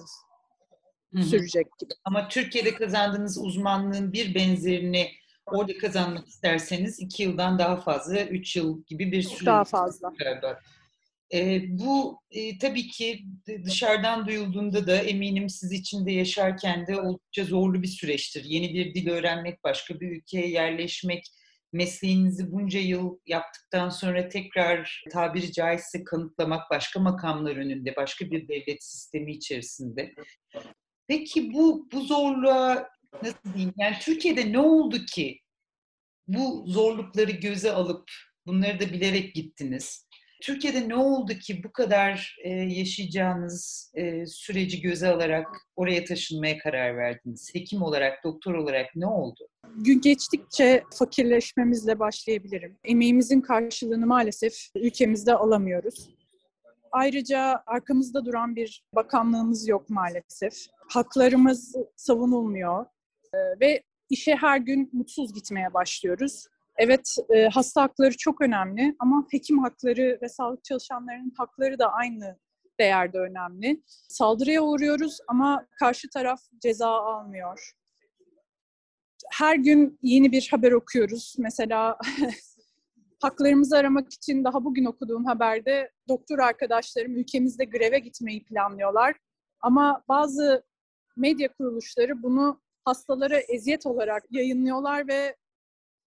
sürecek 1.22 1.68
gibi. 1.80 1.94
Ama 2.06 2.28
Türkiye'de 2.28 2.76
kazandığınız 2.76 3.38
uzmanlığın 3.38 4.14
bir 4.14 4.36
benzerini 4.36 5.12
orada 5.46 5.78
kazanmak 5.78 6.28
isterseniz 6.28 7.00
2 7.00 7.24
yıldan 7.24 7.60
daha 7.60 7.78
fazla, 7.78 8.26
3 8.26 8.56
yıl 8.56 8.84
gibi 8.86 9.12
bir 9.12 9.22
süre. 9.22 9.46
Daha 9.46 9.64
fazla. 9.64 10.14
Galiba. 10.20 10.60
E, 11.34 11.62
bu 11.70 12.20
e, 12.32 12.58
tabii 12.58 12.88
ki 12.88 13.26
dışarıdan 13.66 14.28
duyulduğunda 14.28 14.88
da 14.88 14.96
eminim 14.96 15.50
siz 15.50 15.72
içinde 15.72 16.12
yaşarken 16.12 16.88
de 16.88 17.02
oldukça 17.02 17.44
zorlu 17.44 17.82
bir 17.82 17.88
süreçtir. 17.88 18.44
Yeni 18.44 18.74
bir 18.74 18.94
dil 18.94 19.10
öğrenmek, 19.10 19.64
başka 19.64 20.00
bir 20.00 20.12
ülkeye 20.12 20.50
yerleşmek, 20.50 21.24
mesleğinizi 21.74 22.52
bunca 22.52 22.80
yıl 22.80 23.20
yaptıktan 23.26 23.90
sonra 23.90 24.30
tekrar 24.30 25.04
tabiri 25.12 25.52
caizse 25.52 26.04
kanıtlamak 26.04 26.70
başka 26.72 27.00
makamlar 27.00 27.56
önünde, 27.56 27.96
başka 27.96 28.32
bir 28.32 28.48
devlet 28.48 28.84
sistemi 28.84 29.32
içerisinde. 29.32 30.14
Peki 31.08 31.54
bu 31.54 31.88
bu 31.94 32.02
zorluğa 32.02 32.90
nasıl 33.24 33.54
diyeyim? 33.54 33.74
Yani 33.78 33.96
Türkiye'de 34.02 34.52
ne 34.52 34.60
oldu 34.60 34.98
ki 35.06 35.40
bu 36.28 36.64
zorlukları 36.68 37.32
göze 37.32 37.72
alıp 37.72 38.12
bunları 38.46 38.80
da 38.80 38.94
bilerek 38.94 39.36
gittiniz? 39.36 40.08
Türkiye'de 40.44 40.90
ne 40.90 40.96
oldu 40.96 41.34
ki 41.34 41.64
bu 41.64 41.72
kadar 41.72 42.38
e, 42.44 42.50
yaşayacağınız 42.50 43.92
e, 43.96 44.26
süreci 44.26 44.82
göze 44.82 45.08
alarak 45.08 45.48
oraya 45.76 46.06
taşınmaya 46.06 46.58
karar 46.58 46.98
verdiniz? 46.98 47.56
Hekim 47.56 47.82
olarak, 47.82 48.24
doktor 48.24 48.54
olarak 48.54 48.96
ne 48.96 49.06
oldu? 49.06 49.48
Gün 49.76 50.02
geçtikçe 50.02 50.84
fakirleşmemizle 51.00 52.00
başlayabilirim. 52.00 52.78
Emeğimizin 52.84 53.42
karşılığını 53.42 54.08
maalesef 54.08 54.54
ülkemizde 54.76 55.34
alamıyoruz. 55.34 56.10
Ayrıca 56.94 57.64
arkamızda 57.66 58.26
duran 58.26 58.56
bir 58.56 58.84
bakanlığımız 58.96 59.68
yok 59.68 59.90
maalesef. 59.90 60.54
Haklarımız 60.90 61.76
savunulmuyor 61.96 62.86
e, 63.34 63.38
ve 63.60 63.84
işe 64.10 64.36
her 64.36 64.58
gün 64.58 64.90
mutsuz 64.94 65.34
gitmeye 65.34 65.74
başlıyoruz. 65.74 66.46
Evet, 66.78 67.16
e, 67.30 67.48
hasta 67.48 67.82
hakları 67.82 68.18
çok 68.18 68.42
önemli 68.42 68.96
ama 69.00 69.28
hekim 69.32 69.60
hakları 69.60 70.20
ve 70.22 70.30
sağlık 70.30 70.64
çalışanlarının 70.64 71.34
hakları 71.38 71.80
da 71.80 71.92
aynı 71.92 72.38
değerde 72.80 73.20
önemli. 73.20 73.84
Saldırıya 74.10 74.62
uğruyoruz 74.62 75.18
ama 75.28 75.68
karşı 75.80 76.10
taraf 76.10 76.40
ceza 76.62 76.90
almıyor. 76.90 77.72
Her 79.32 79.56
gün 79.56 80.00
yeni 80.02 80.32
bir 80.32 80.48
haber 80.52 80.72
okuyoruz. 80.72 81.36
Mesela 81.38 81.98
haklarımızı 83.24 83.78
aramak 83.78 84.14
için 84.14 84.44
daha 84.44 84.64
bugün 84.64 84.86
okuduğum 84.86 85.26
haberde 85.26 85.92
doktor 86.10 86.40
arkadaşlarım 86.40 87.18
ülkemizde 87.18 87.66
greve 87.66 88.00
gitmeyi 88.00 88.44
planlıyorlar. 88.44 89.16
Ama 89.62 90.04
bazı 90.10 90.64
medya 91.18 91.54
kuruluşları 91.54 92.24
bunu 92.24 92.62
hastalara 92.86 93.40
eziyet 93.40 93.86
olarak 93.86 94.24
yayınlıyorlar 94.30 95.08
ve 95.08 95.36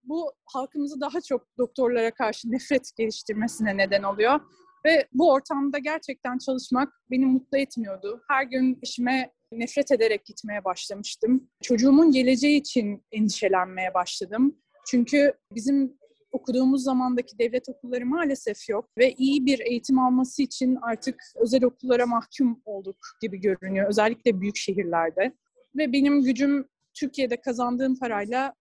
bu 0.02 0.32
halkımızı 0.44 1.00
daha 1.00 1.20
çok 1.20 1.46
doktorlara 1.58 2.10
karşı 2.10 2.52
nefret 2.52 2.90
geliştirmesine 2.96 3.76
neden 3.76 4.02
oluyor. 4.02 4.40
Ve 4.86 5.08
bu 5.12 5.32
ortamda 5.32 5.78
gerçekten 5.78 6.38
çalışmak 6.38 6.92
beni 7.10 7.26
mutlu 7.26 7.58
etmiyordu. 7.58 8.22
Her 8.28 8.42
gün 8.44 8.78
işime 8.82 9.32
nefret 9.52 9.92
ederek 9.92 10.24
gitmeye 10.24 10.64
başlamıştım. 10.64 11.50
Çocuğumun 11.62 12.10
geleceği 12.10 12.60
için 12.60 13.04
endişelenmeye 13.12 13.94
başladım. 13.94 14.56
Çünkü 14.86 15.32
bizim 15.50 15.98
okuduğumuz 16.34 16.82
zamandaki 16.82 17.38
devlet 17.38 17.68
okulları 17.68 18.06
maalesef 18.06 18.68
yok 18.68 18.90
ve 18.98 19.12
iyi 19.12 19.46
bir 19.46 19.60
eğitim 19.60 19.98
alması 19.98 20.42
için 20.42 20.78
artık 20.82 21.22
özel 21.36 21.64
okullara 21.64 22.06
mahkum 22.06 22.62
olduk 22.64 22.96
gibi 23.20 23.40
görünüyor. 23.40 23.88
Özellikle 23.88 24.40
büyük 24.40 24.56
şehirlerde. 24.56 25.34
Ve 25.76 25.92
benim 25.92 26.22
gücüm 26.22 26.68
Türkiye'de 26.94 27.40
kazandığım 27.40 27.98
parayla 27.98 28.54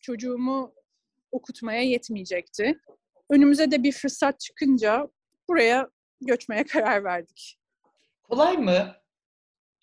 çocuğumu 0.00 0.74
okutmaya 1.32 1.82
yetmeyecekti. 1.82 2.80
Önümüze 3.30 3.70
de 3.70 3.82
bir 3.82 3.92
fırsat 3.92 4.40
çıkınca 4.40 5.08
buraya 5.48 5.90
göçmeye 6.20 6.64
karar 6.64 7.04
verdik. 7.04 7.58
Kolay 8.22 8.56
mı 8.56 8.94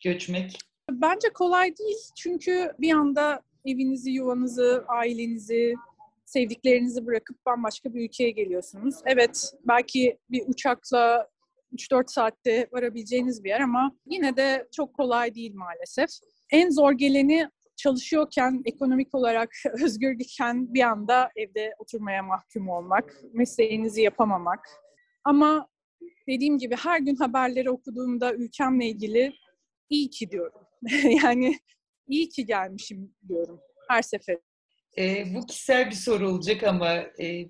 göçmek? 0.03 0.57
Bence 0.91 1.29
kolay 1.33 1.77
değil 1.77 1.97
çünkü 2.15 2.73
bir 2.79 2.93
anda 2.93 3.41
evinizi, 3.65 4.11
yuvanızı, 4.11 4.85
ailenizi, 4.87 5.75
sevdiklerinizi 6.27 7.05
bırakıp 7.05 7.45
bambaşka 7.45 7.93
bir 7.93 8.05
ülkeye 8.05 8.31
geliyorsunuz. 8.31 8.95
Evet, 9.05 9.53
belki 9.67 10.17
bir 10.29 10.43
uçakla 10.47 11.27
3-4 11.73 12.03
saatte 12.07 12.67
varabileceğiniz 12.71 13.43
bir 13.43 13.49
yer 13.49 13.59
ama 13.59 13.91
yine 14.05 14.37
de 14.37 14.67
çok 14.75 14.93
kolay 14.93 15.35
değil 15.35 15.55
maalesef. 15.55 16.09
En 16.51 16.69
zor 16.69 16.91
geleni 16.91 17.49
çalışıyorken, 17.75 18.61
ekonomik 18.65 19.15
olarak 19.15 19.49
özgürken 19.83 20.73
bir 20.73 20.81
anda 20.81 21.29
evde 21.35 21.73
oturmaya 21.79 22.23
mahkum 22.23 22.69
olmak, 22.69 23.15
mesleğinizi 23.33 24.01
yapamamak. 24.01 24.69
Ama 25.23 25.67
dediğim 26.27 26.57
gibi 26.57 26.75
her 26.75 26.99
gün 26.99 27.15
haberleri 27.15 27.71
okuduğumda 27.71 28.33
ülkemle 28.33 28.85
ilgili 28.85 29.33
iyi 29.89 30.09
ki 30.09 30.29
diyorum. 30.29 30.61
yani 31.23 31.55
iyi 32.07 32.29
ki 32.29 32.45
gelmişim 32.45 33.15
diyorum 33.29 33.59
her 33.87 34.01
sefer. 34.01 34.37
E, 34.99 35.25
bu 35.35 35.45
kişisel 35.45 35.89
bir 35.89 35.95
soru 35.95 36.29
olacak 36.29 36.63
ama 36.63 36.93
e, 36.95 37.49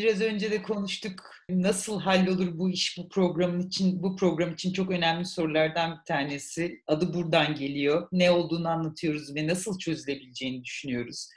Biraz 0.00 0.20
önce 0.20 0.50
de 0.50 0.62
konuştuk. 0.62 1.34
Nasıl 1.50 2.00
hallolur 2.00 2.58
bu 2.58 2.70
iş 2.70 2.98
bu 2.98 3.08
programın 3.08 3.60
için? 3.60 4.02
Bu 4.02 4.16
program 4.16 4.52
için 4.52 4.72
çok 4.72 4.90
önemli 4.90 5.24
sorulardan 5.24 5.98
bir 5.98 6.04
tanesi. 6.06 6.82
Adı 6.86 7.14
buradan 7.14 7.54
geliyor. 7.54 8.08
Ne 8.12 8.30
olduğunu 8.30 8.68
anlatıyoruz 8.68 9.34
ve 9.34 9.46
nasıl 9.46 9.78
çözülebileceğini 9.78 10.64
düşünüyoruz. 10.64 11.28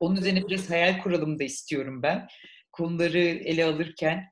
Onun 0.00 0.16
üzerine 0.16 0.48
biraz 0.48 0.70
hayal 0.70 1.02
kuralım 1.02 1.38
da 1.38 1.44
istiyorum 1.44 2.02
ben. 2.02 2.28
Konuları 2.72 3.18
ele 3.18 3.64
alırken. 3.64 4.24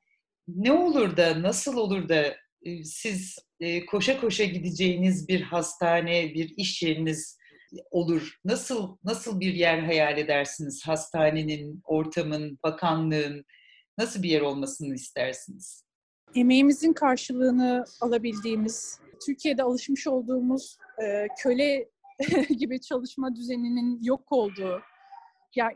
Ne 0.47 0.71
olur 0.71 1.17
da, 1.17 1.41
nasıl 1.41 1.77
olur 1.77 2.09
da 2.09 2.35
e, 2.61 2.83
siz 2.83 3.37
e, 3.59 3.85
koşa 3.85 4.21
koşa 4.21 4.43
gideceğiniz 4.43 5.27
bir 5.27 5.41
hastane, 5.41 6.33
bir 6.33 6.53
iş 6.57 6.83
yeriniz 6.83 7.36
olur? 7.91 8.39
Nasıl 8.45 8.97
nasıl 9.03 9.39
bir 9.39 9.53
yer 9.53 9.79
hayal 9.79 10.17
edersiniz? 10.17 10.87
Hastanenin, 10.87 11.81
ortamın, 11.83 12.59
bakanlığın 12.63 13.45
nasıl 13.97 14.23
bir 14.23 14.29
yer 14.29 14.41
olmasını 14.41 14.95
istersiniz? 14.95 15.83
Emeğimizin 16.35 16.93
karşılığını 16.93 17.85
alabildiğimiz, 18.01 18.99
Türkiye'de 19.25 19.63
alışmış 19.63 20.07
olduğumuz 20.07 20.77
e, 21.03 21.27
köle 21.39 21.89
gibi 22.49 22.81
çalışma 22.81 23.35
düzeninin 23.35 24.03
yok 24.03 24.31
olduğu, 24.31 24.81
ya 25.55 25.71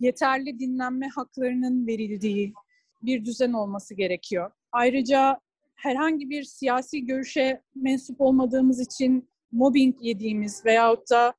yeterli 0.00 0.58
dinlenme 0.58 1.08
haklarının 1.08 1.86
verildiği 1.86 2.54
bir 3.02 3.24
düzen 3.24 3.52
olması 3.52 3.94
gerekiyor. 3.94 4.50
Ayrıca 4.72 5.40
herhangi 5.74 6.30
bir 6.30 6.42
siyasi 6.42 7.06
görüşe 7.06 7.62
mensup 7.74 8.20
olmadığımız 8.20 8.80
için 8.80 9.28
mobbing 9.56 9.96
yediğimiz 10.00 10.64
veyahut 10.64 11.10
da 11.10 11.34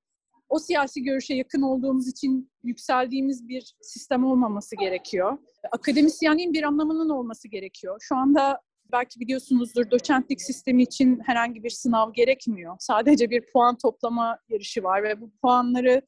o 0.49 0.59
siyasi 0.59 1.03
görüşe 1.03 1.33
yakın 1.33 1.61
olduğumuz 1.61 2.07
için 2.07 2.51
yükseldiğimiz 2.63 3.47
bir 3.47 3.75
sistem 3.81 4.23
olmaması 4.23 4.75
gerekiyor. 4.75 5.37
Akademisyenliğin 5.71 6.53
bir 6.53 6.63
anlamının 6.63 7.09
olması 7.09 7.47
gerekiyor. 7.47 7.97
Şu 8.01 8.15
anda 8.15 8.61
belki 8.91 9.19
biliyorsunuzdur 9.19 9.91
doçentlik 9.91 10.41
sistemi 10.41 10.83
için 10.83 11.19
herhangi 11.25 11.63
bir 11.63 11.69
sınav 11.69 12.13
gerekmiyor. 12.13 12.75
Sadece 12.79 13.29
bir 13.29 13.43
puan 13.53 13.77
toplama 13.77 14.39
yarışı 14.49 14.83
var 14.83 15.03
ve 15.03 15.21
bu 15.21 15.31
puanları 15.41 16.01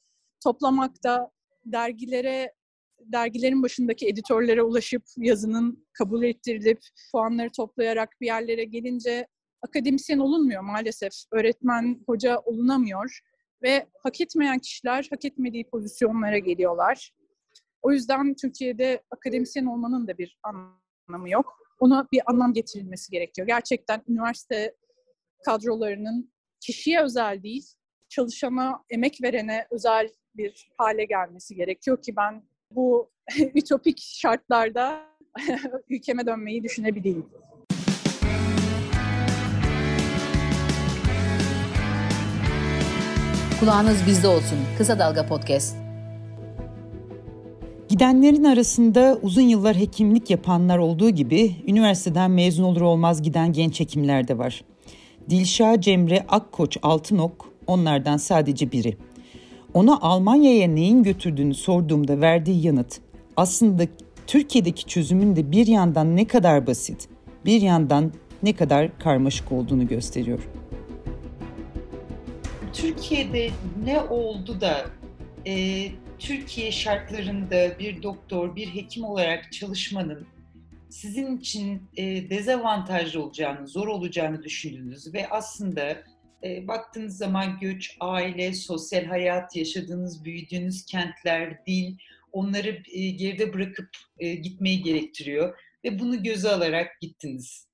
toplamakta 0.44 1.32
dergilere 1.66 2.54
dergilerin 3.00 3.64
başındaki 3.64 4.08
editörlere 4.08 4.62
ulaşıp 4.62 5.04
yazının 5.18 5.88
kabul 5.94 6.24
ettirilip 6.24 6.80
puanları 7.12 7.50
toplayarak 7.50 8.10
bir 8.22 8.26
yerlere 8.26 8.64
gelince 8.64 9.28
akademisyen 9.62 10.20
olunmuyor 10.20 10.62
maalesef. 10.62 11.14
Öğretmen, 11.32 12.04
hoca 12.06 12.40
olunamıyor 12.40 13.20
ve 13.64 13.88
hak 14.04 14.22
etmeyen 14.22 14.60
kişiler 14.60 15.08
hak 15.12 15.26
etmediği 15.26 15.70
pozisyonlara 15.70 16.38
geliyorlar. 16.38 17.12
O 17.82 17.92
yüzden 17.92 18.36
Türkiye'de 18.36 19.04
akademisyen 19.12 19.66
olmanın 19.66 20.08
da 20.08 20.18
bir 20.18 20.40
anlamı 20.44 21.30
yok. 21.30 21.60
Ona 21.80 22.08
bir 22.12 22.22
anlam 22.26 22.54
getirilmesi 22.54 23.12
gerekiyor. 23.12 23.48
Gerçekten 23.48 24.04
üniversite 24.08 24.76
kadrolarının 25.46 26.34
kişiye 26.60 27.04
özel 27.04 27.44
değil, 27.44 27.66
çalışana, 28.10 28.84
emek 28.90 29.22
verene 29.24 29.68
özel 29.72 30.10
bir 30.36 30.70
hale 30.78 31.06
gelmesi 31.06 31.56
gerekiyor 31.56 32.02
ki 32.02 32.16
ben 32.16 32.44
bu 32.72 33.12
ütopik 33.56 34.00
şartlarda 34.00 35.10
ülkeme 35.90 36.26
dönmeyi 36.26 36.64
düşünebileyim. 36.64 37.30
Kulağınız 43.60 43.98
bizde 44.08 44.28
olsun. 44.28 44.58
Kısa 44.78 45.00
Dalga 45.00 45.26
Podcast. 45.26 45.76
Gidenlerin 47.90 48.44
arasında 48.44 49.20
uzun 49.22 49.42
yıllar 49.42 49.76
hekimlik 49.76 50.30
yapanlar 50.30 50.78
olduğu 50.78 51.10
gibi 51.10 51.56
üniversiteden 51.68 52.32
mezun 52.32 52.64
olur 52.64 52.82
olmaz 52.82 53.22
giden 53.22 53.54
genç 53.54 53.80
hekimler 53.80 54.28
de 54.28 54.38
var. 54.38 54.64
Dilşah 55.30 55.82
Cemre 55.82 56.26
Akkoç 56.30 56.78
Altınok 56.82 57.54
onlardan 57.68 58.18
sadece 58.18 58.72
biri. 58.72 58.98
Ona 59.74 60.00
Almanya'ya 60.02 60.68
neyin 60.68 61.04
götürdüğünü 61.04 61.54
sorduğumda 61.54 62.22
verdiği 62.22 62.66
yanıt 62.66 63.00
aslında 63.38 63.84
Türkiye'deki 64.28 64.86
çözümün 64.86 65.36
de 65.36 65.52
bir 65.52 65.68
yandan 65.68 66.16
ne 66.16 66.26
kadar 66.26 66.68
basit, 66.68 67.10
bir 67.46 67.62
yandan 67.62 68.12
ne 68.44 68.54
kadar 68.54 69.00
karmaşık 69.00 69.52
olduğunu 69.52 69.88
gösteriyor. 69.88 70.40
Türkiye'de 72.74 73.50
ne 73.84 74.02
oldu 74.02 74.62
da 74.62 74.86
e, 75.48 75.86
Türkiye 76.20 76.72
şartlarında 76.72 77.80
bir 77.80 78.04
doktor, 78.04 78.56
bir 78.56 78.68
hekim 78.68 79.04
olarak 79.04 79.54
çalışmanın 79.54 80.28
sizin 80.90 81.38
için 81.38 81.84
e, 81.98 82.30
dezavantajlı 82.30 83.24
olacağını, 83.24 83.68
zor 83.68 83.88
olacağını 83.88 84.44
düşündünüz 84.44 85.14
ve 85.14 85.30
aslında 85.30 85.98
e, 86.44 86.68
baktığınız 86.68 87.18
zaman 87.18 87.60
göç, 87.60 87.98
aile, 88.00 88.54
sosyal 88.54 89.06
hayat, 89.06 89.56
yaşadığınız, 89.56 90.26
büyüdüğünüz 90.26 90.86
kentler, 90.86 91.66
dil, 91.66 91.98
onları 92.32 92.84
e, 92.94 93.10
geride 93.10 93.54
bırakıp 93.54 93.90
e, 94.20 94.36
gitmeyi 94.36 94.84
gerektiriyor 94.84 95.60
ve 95.84 96.00
bunu 96.00 96.24
göze 96.24 96.50
alarak 96.50 97.02
gittiniz. 97.02 97.69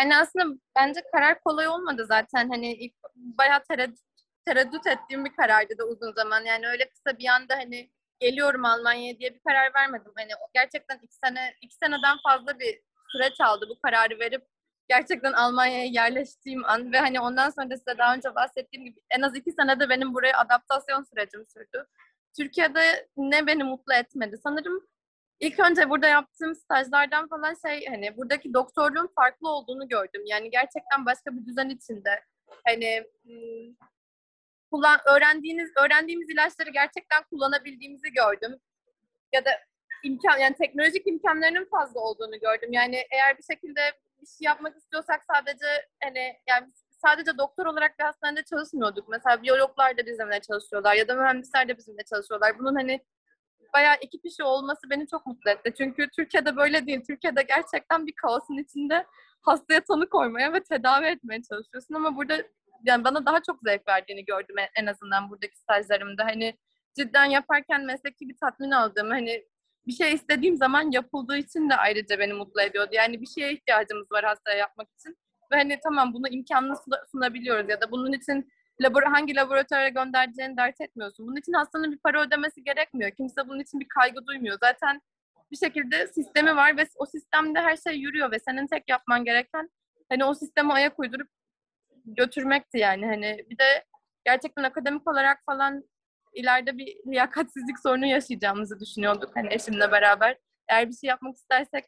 Yani 0.00 0.16
aslında 0.16 0.58
bence 0.76 1.00
karar 1.12 1.40
kolay 1.40 1.68
olmadı 1.68 2.06
zaten. 2.08 2.48
Hani 2.48 2.72
ilk 2.72 2.94
bayağı 3.16 3.62
tereddüt, 3.70 3.98
tereddüt 4.44 4.86
ettiğim 4.86 5.24
bir 5.24 5.36
karardı 5.36 5.78
da 5.78 5.84
uzun 5.84 6.12
zaman. 6.12 6.44
Yani 6.44 6.66
öyle 6.68 6.88
kısa 6.88 7.18
bir 7.18 7.28
anda 7.28 7.54
hani 7.56 7.90
geliyorum 8.20 8.64
Almanya'ya 8.64 9.18
diye 9.18 9.34
bir 9.34 9.40
karar 9.48 9.74
vermedim. 9.74 10.12
Hani 10.16 10.30
gerçekten 10.54 10.98
iki 11.02 11.16
sene, 11.24 11.54
iki 11.62 11.74
seneden 11.74 12.16
fazla 12.28 12.58
bir 12.58 12.80
süreç 13.12 13.40
aldı 13.40 13.66
bu 13.68 13.80
kararı 13.80 14.18
verip 14.18 14.46
gerçekten 14.88 15.32
Almanya'ya 15.32 15.84
yerleştiğim 15.84 16.64
an 16.64 16.92
ve 16.92 16.98
hani 16.98 17.20
ondan 17.20 17.50
sonra 17.50 17.76
size 17.76 17.98
daha 17.98 18.14
önce 18.14 18.34
bahsettiğim 18.34 18.84
gibi 18.86 19.00
en 19.10 19.22
az 19.22 19.36
iki 19.36 19.52
senede 19.52 19.88
benim 19.88 20.14
buraya 20.14 20.38
adaptasyon 20.38 21.02
sürecim 21.02 21.46
sürdü. 21.54 21.86
Türkiye'de 22.36 23.08
ne 23.16 23.46
beni 23.46 23.64
mutlu 23.64 23.94
etmedi? 23.94 24.36
Sanırım 24.42 24.86
ilk 25.40 25.60
önce 25.60 25.90
burada 25.90 26.08
yaptığım 26.08 26.54
stajlardan 26.54 27.28
falan 27.28 27.54
şey 27.66 27.86
hani 27.86 28.16
buradaki 28.16 28.54
doktorluğun 28.54 29.10
farklı 29.14 29.48
olduğunu 29.48 29.88
gördüm. 29.88 30.22
Yani 30.26 30.50
gerçekten 30.50 31.06
başka 31.06 31.36
bir 31.36 31.46
düzen 31.46 31.68
içinde. 31.68 32.24
Hani 32.66 33.04
hmm, 33.22 33.74
kullan 34.70 35.00
öğrendiğiniz 35.14 35.70
öğrendiğimiz 35.76 36.30
ilaçları 36.30 36.70
gerçekten 36.70 37.22
kullanabildiğimizi 37.30 38.12
gördüm. 38.12 38.56
Ya 39.32 39.44
da 39.44 39.50
imkan 40.04 40.38
yani 40.38 40.54
teknolojik 40.54 41.06
imkanlarının 41.06 41.64
fazla 41.64 42.00
olduğunu 42.00 42.40
gördüm. 42.40 42.72
Yani 42.72 43.06
eğer 43.10 43.38
bir 43.38 43.42
şekilde 43.42 43.80
bir 44.20 44.26
şey 44.26 44.44
yapmak 44.44 44.76
istiyorsak 44.76 45.22
sadece 45.32 45.66
hani 46.02 46.36
yani 46.48 46.72
sadece 47.04 47.38
doktor 47.38 47.66
olarak 47.66 47.98
bir 47.98 48.04
hastanede 48.04 48.42
çalışmıyorduk. 48.42 49.08
Mesela 49.08 49.42
biyologlar 49.42 49.98
da 49.98 50.06
bizimle 50.06 50.40
çalışıyorlar 50.40 50.94
ya 50.94 51.08
da 51.08 51.14
mühendisler 51.14 51.68
de 51.68 51.78
bizimle 51.78 52.02
çalışıyorlar. 52.02 52.58
Bunun 52.58 52.74
hani 52.74 53.00
bayağı 53.74 53.94
ekip 53.94 54.26
işi 54.26 54.42
olması 54.42 54.90
beni 54.90 55.06
çok 55.08 55.26
mutlu 55.26 55.50
etti. 55.50 55.72
Çünkü 55.78 56.08
Türkiye'de 56.16 56.56
böyle 56.56 56.86
değil. 56.86 57.00
Türkiye'de 57.06 57.42
gerçekten 57.42 58.06
bir 58.06 58.12
kaosun 58.12 58.58
içinde 58.58 59.06
hastaya 59.42 59.80
tanı 59.80 60.08
koymaya 60.08 60.52
ve 60.52 60.60
tedavi 60.62 61.06
etmeye 61.06 61.42
çalışıyorsun 61.42 61.94
ama 61.94 62.16
burada 62.16 62.42
yani 62.84 63.04
bana 63.04 63.26
daha 63.26 63.42
çok 63.42 63.60
zevk 63.62 63.88
verdiğini 63.88 64.24
gördüm 64.24 64.56
en 64.76 64.86
azından 64.86 65.30
buradaki 65.30 65.58
stajlarımda. 65.58 66.24
Hani 66.24 66.58
cidden 66.96 67.24
yaparken 67.24 67.84
mesleki 67.84 68.28
bir 68.28 68.36
tatmin 68.36 68.70
aldığımı 68.70 69.10
hani 69.10 69.44
bir 69.86 69.92
şey 69.92 70.14
istediğim 70.14 70.56
zaman 70.56 70.90
yapıldığı 70.90 71.36
için 71.36 71.70
de 71.70 71.76
ayrıca 71.76 72.18
beni 72.18 72.32
mutlu 72.32 72.62
ediyordu. 72.62 72.90
Yani 72.92 73.20
bir 73.20 73.26
şeye 73.26 73.52
ihtiyacımız 73.52 74.12
var 74.12 74.24
hastaya 74.24 74.56
yapmak 74.56 74.88
için. 74.98 75.16
Ve 75.52 75.56
hani 75.56 75.78
tamam 75.82 76.14
bunu 76.14 76.28
imkanını 76.28 76.74
sunabiliyoruz 77.12 77.70
ya 77.70 77.80
da 77.80 77.90
bunun 77.90 78.12
için 78.12 78.52
labor 78.80 79.02
hangi 79.02 79.36
laboratuvara 79.36 79.88
göndereceğini 79.88 80.56
dert 80.56 80.80
etmiyorsun. 80.80 81.26
Bunun 81.26 81.36
için 81.36 81.52
hastanın 81.52 81.92
bir 81.92 81.98
para 81.98 82.22
ödemesi 82.22 82.64
gerekmiyor. 82.64 83.10
Kimse 83.10 83.48
bunun 83.48 83.60
için 83.60 83.80
bir 83.80 83.88
kaygı 83.88 84.26
duymuyor. 84.26 84.58
Zaten 84.60 85.00
bir 85.50 85.56
şekilde 85.56 86.06
sistemi 86.06 86.56
var 86.56 86.76
ve 86.76 86.86
o 86.96 87.06
sistemde 87.06 87.60
her 87.60 87.76
şey 87.76 87.94
yürüyor 87.94 88.30
ve 88.30 88.38
senin 88.38 88.66
tek 88.66 88.88
yapman 88.88 89.24
gereken 89.24 89.70
hani 90.08 90.24
o 90.24 90.34
sisteme 90.34 90.72
ayak 90.72 90.98
uydurup 90.98 91.28
götürmekti 92.04 92.78
yani. 92.78 93.06
Hani 93.06 93.44
bir 93.50 93.58
de 93.58 93.84
gerçekten 94.24 94.62
akademik 94.62 95.08
olarak 95.08 95.38
falan 95.46 95.84
ileride 96.34 96.78
bir 96.78 96.96
liyakatsizlik 97.06 97.78
sorunu 97.78 98.06
yaşayacağımızı 98.06 98.80
düşünüyorduk 98.80 99.36
hani 99.36 99.54
eşimle 99.54 99.92
beraber. 99.92 100.38
Eğer 100.68 100.88
bir 100.88 100.94
şey 100.94 101.08
yapmak 101.08 101.36
istersek 101.36 101.84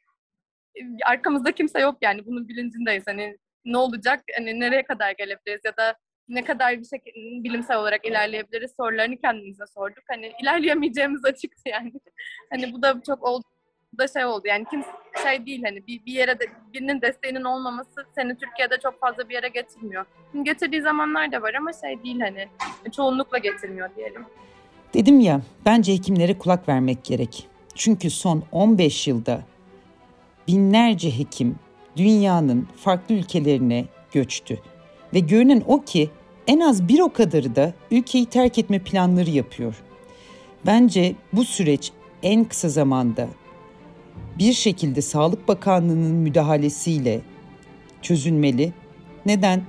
e, 0.75 0.81
arkamızda 1.05 1.53
kimse 1.53 1.81
yok 1.81 1.99
yani 2.03 2.27
bunun 2.27 2.49
bilincindeyiz. 2.49 3.05
Hani 3.07 3.39
ne 3.65 3.77
olacak, 3.77 4.25
hani 4.37 4.61
nereye 4.61 4.83
kadar 4.85 5.11
gelebiliriz 5.11 5.61
ya 5.65 5.77
da 5.77 5.97
ne 6.33 6.45
kadar 6.45 6.81
bir 6.81 6.85
şekilde 6.85 7.45
bilimsel 7.45 7.77
olarak 7.77 8.05
ilerleyebiliriz 8.07 8.75
sorularını 8.77 9.17
kendimize 9.17 9.65
sorduk. 9.75 10.05
Hani 10.09 10.33
ilerleyemeyeceğimiz 10.43 11.25
açıktı 11.25 11.63
yani. 11.67 11.93
hani 12.51 12.73
bu 12.73 12.83
da 12.83 13.03
çok 13.07 13.23
oldu 13.25 13.45
da 13.99 14.09
şey 14.09 14.25
oldu 14.25 14.43
yani 14.45 14.65
kim 14.71 14.83
şey 15.23 15.47
değil 15.47 15.63
hani 15.65 15.87
bir, 15.87 16.07
bir 16.07 16.13
yere 16.13 16.41
de 16.41 16.45
birinin 16.73 17.01
desteğinin 17.01 17.45
olmaması 17.45 18.07
seni 18.15 18.37
Türkiye'de 18.37 18.79
çok 18.83 19.01
fazla 19.01 19.29
bir 19.29 19.35
yere 19.35 19.49
getirmiyor. 19.49 20.05
Getirdiği 20.43 20.83
zamanlar 20.83 21.33
da 21.33 21.43
var 21.43 21.55
ama 21.55 21.73
şey 21.73 22.03
değil 22.03 22.21
hani 22.21 22.49
çoğunlukla 22.93 23.39
getirmiyor 23.39 23.91
diyelim. 23.97 24.27
Dedim 24.95 25.21
ya 25.21 25.41
bence 25.67 25.93
hekimlere 25.93 26.39
kulak 26.39 26.69
vermek 26.69 27.05
gerek. 27.05 27.49
Çünkü 27.75 28.11
son 28.11 28.45
15 28.53 29.09
yılda 29.09 29.43
binlerce 30.49 31.19
hekim 31.19 31.59
dünyanın 31.97 32.69
farklı 32.77 33.15
ülkelerine 33.15 33.85
göçtü. 34.13 34.59
Ve 35.15 35.19
görünen 35.19 35.63
o 35.67 35.83
ki 35.83 36.11
en 36.47 36.61
az 36.61 36.89
bir 36.89 37.01
o 37.01 37.13
kadarı 37.13 37.57
da 37.57 37.73
ülkeyi 37.91 38.27
terk 38.27 38.59
etme 38.59 38.79
planları 38.79 39.31
yapıyor. 39.31 39.75
Bence 40.67 41.15
bu 41.33 41.45
süreç 41.45 41.93
en 42.23 42.45
kısa 42.45 42.69
zamanda 42.69 43.29
bir 44.39 44.53
şekilde 44.53 45.03
Sağlık 45.03 45.49
Bakanlığı'nın 45.49 46.15
müdahalesiyle 46.15 47.21
çözülmeli. 48.03 48.73
Neden? 49.27 49.63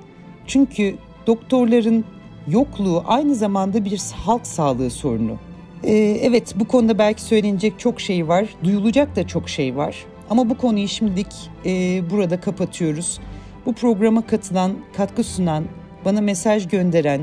Çünkü 0.47 0.95
doktorların 1.27 2.05
yokluğu 2.47 3.03
aynı 3.07 3.35
zamanda 3.35 3.85
bir 3.85 4.01
halk 4.25 4.47
sağlığı 4.47 4.89
sorunu. 4.89 5.37
Ee, 5.83 5.93
evet 6.21 6.55
bu 6.59 6.67
konuda 6.67 6.97
belki 6.97 7.21
söylenecek 7.21 7.79
çok 7.79 8.01
şey 8.01 8.27
var, 8.27 8.45
duyulacak 8.63 9.15
da 9.15 9.27
çok 9.27 9.49
şey 9.49 9.75
var. 9.75 10.05
Ama 10.29 10.49
bu 10.49 10.57
konuyu 10.57 10.87
şimdilik 10.87 11.33
e, 11.65 12.01
burada 12.09 12.41
kapatıyoruz. 12.41 13.19
Bu 13.65 13.73
programa 13.73 14.27
katılan, 14.27 14.71
katkı 14.97 15.23
sunan, 15.23 15.63
bana 16.05 16.21
mesaj 16.21 16.67
gönderen 16.67 17.21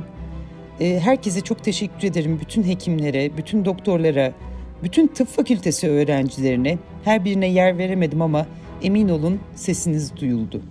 e, 0.81 1.01
herkese 1.01 1.41
çok 1.41 1.65
teşekkür 1.65 2.09
ederim. 2.09 2.39
Bütün 2.41 2.63
hekimlere, 2.63 3.37
bütün 3.37 3.65
doktorlara, 3.65 4.33
bütün 4.83 5.07
tıp 5.07 5.29
fakültesi 5.29 5.89
öğrencilerine 5.89 6.79
her 7.05 7.25
birine 7.25 7.47
yer 7.47 7.79
veremedim 7.79 8.23
ama 8.23 8.47
emin 8.83 9.09
olun 9.09 9.41
sesiniz 9.55 10.17
duyuldu. 10.17 10.63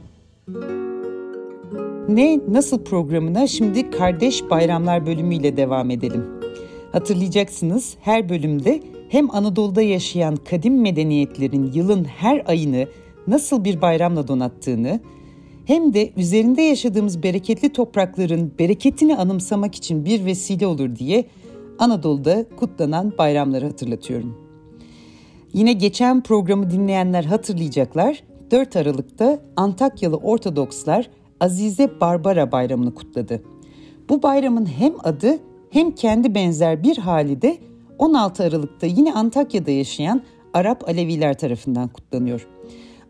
Ne 2.10 2.40
Nasıl 2.48 2.84
programına 2.84 3.48
şimdi 3.48 3.92
Kardeş 3.92 4.50
Bayramlar 4.50 5.06
bölümüyle 5.06 5.58
devam 5.58 5.90
edelim. 5.92 6.26
Hatırlayacaksınız 6.92 7.96
her 8.02 8.30
bölümde 8.30 8.80
hem 9.10 9.36
Anadolu'da 9.36 9.82
yaşayan 9.82 10.36
kadim 10.36 10.82
medeniyetlerin 10.82 11.72
yılın 11.74 12.04
her 12.04 12.44
ayını 12.46 12.88
nasıl 13.28 13.64
bir 13.64 13.82
bayramla 13.82 14.28
donattığını 14.28 15.00
hem 15.70 15.94
de 15.94 16.12
üzerinde 16.18 16.62
yaşadığımız 16.62 17.24
bereketli 17.24 17.70
toprakların 17.70 18.54
bereketini 18.60 19.16
anımsamak 19.16 19.76
için 19.76 20.06
bir 20.06 20.26
vesile 20.26 20.68
olur 20.68 20.96
diye 20.96 21.26
Anadolu'da 21.80 22.46
kutlanan 22.58 23.14
bayramları 23.18 23.66
hatırlatıyorum. 23.66 24.38
Yine 25.54 25.74
geçen 25.74 26.24
programı 26.24 26.70
dinleyenler 26.70 27.24
hatırlayacaklar. 27.24 28.24
4 28.52 28.76
Aralık'ta 28.76 29.40
Antakyalı 29.56 30.16
Ortodokslar 30.16 31.10
Azize 31.40 32.00
Barbara 32.02 32.52
Bayramı'nı 32.52 32.96
kutladı. 32.96 33.44
Bu 34.10 34.24
bayramın 34.24 34.66
hem 34.66 34.94
adı 35.04 35.40
hem 35.70 35.92
kendi 35.92 36.36
benzer 36.36 36.84
bir 36.84 36.98
hali 36.98 37.42
de 37.42 37.58
16 37.98 38.44
Aralık'ta 38.44 38.88
yine 38.88 39.14
Antakya'da 39.14 39.72
yaşayan 39.72 40.22
Arap 40.54 40.90
Aleviler 40.90 41.38
tarafından 41.38 41.88
kutlanıyor. 41.88 42.48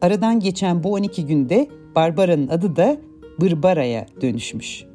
Aradan 0.01 0.39
geçen 0.39 0.83
bu 0.83 0.93
12 0.93 1.25
günde 1.25 1.67
Barbara'nın 1.95 2.47
adı 2.47 2.75
da 2.75 2.97
Bırbara'ya 3.41 4.05
dönüşmüş. 4.21 4.85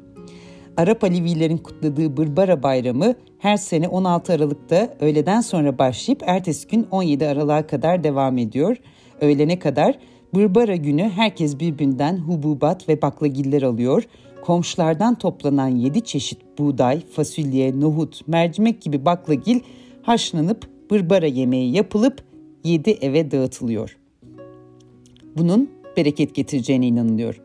Arap 0.77 1.03
Alevilerin 1.03 1.57
kutladığı 1.57 2.17
Bırbara 2.17 2.63
Bayramı 2.63 3.15
her 3.39 3.57
sene 3.57 3.87
16 3.87 4.33
Aralık'ta 4.33 4.95
öğleden 4.99 5.41
sonra 5.41 5.77
başlayıp 5.79 6.23
ertesi 6.25 6.67
gün 6.67 6.87
17 6.91 7.27
Aralık'a 7.27 7.67
kadar 7.67 8.03
devam 8.03 8.37
ediyor. 8.37 8.77
Öğlene 9.21 9.59
kadar 9.59 9.99
Bırbara 10.35 10.75
günü 10.75 11.09
herkes 11.09 11.59
birbirinden 11.59 12.17
hububat 12.17 12.89
ve 12.89 13.01
baklagiller 13.01 13.61
alıyor. 13.61 14.03
Komşulardan 14.41 15.15
toplanan 15.15 15.67
7 15.67 16.01
çeşit 16.01 16.39
buğday, 16.57 17.01
fasulye, 17.05 17.79
nohut, 17.79 18.27
mercimek 18.27 18.81
gibi 18.81 19.05
baklagil 19.05 19.59
haşlanıp 20.01 20.69
bırbara 20.91 21.25
yemeği 21.25 21.75
yapılıp 21.75 22.23
7 22.63 22.91
eve 22.91 23.31
dağıtılıyor. 23.31 23.97
Bunun 25.37 25.69
bereket 25.97 26.35
getireceğine 26.35 26.87
inanılıyor. 26.87 27.41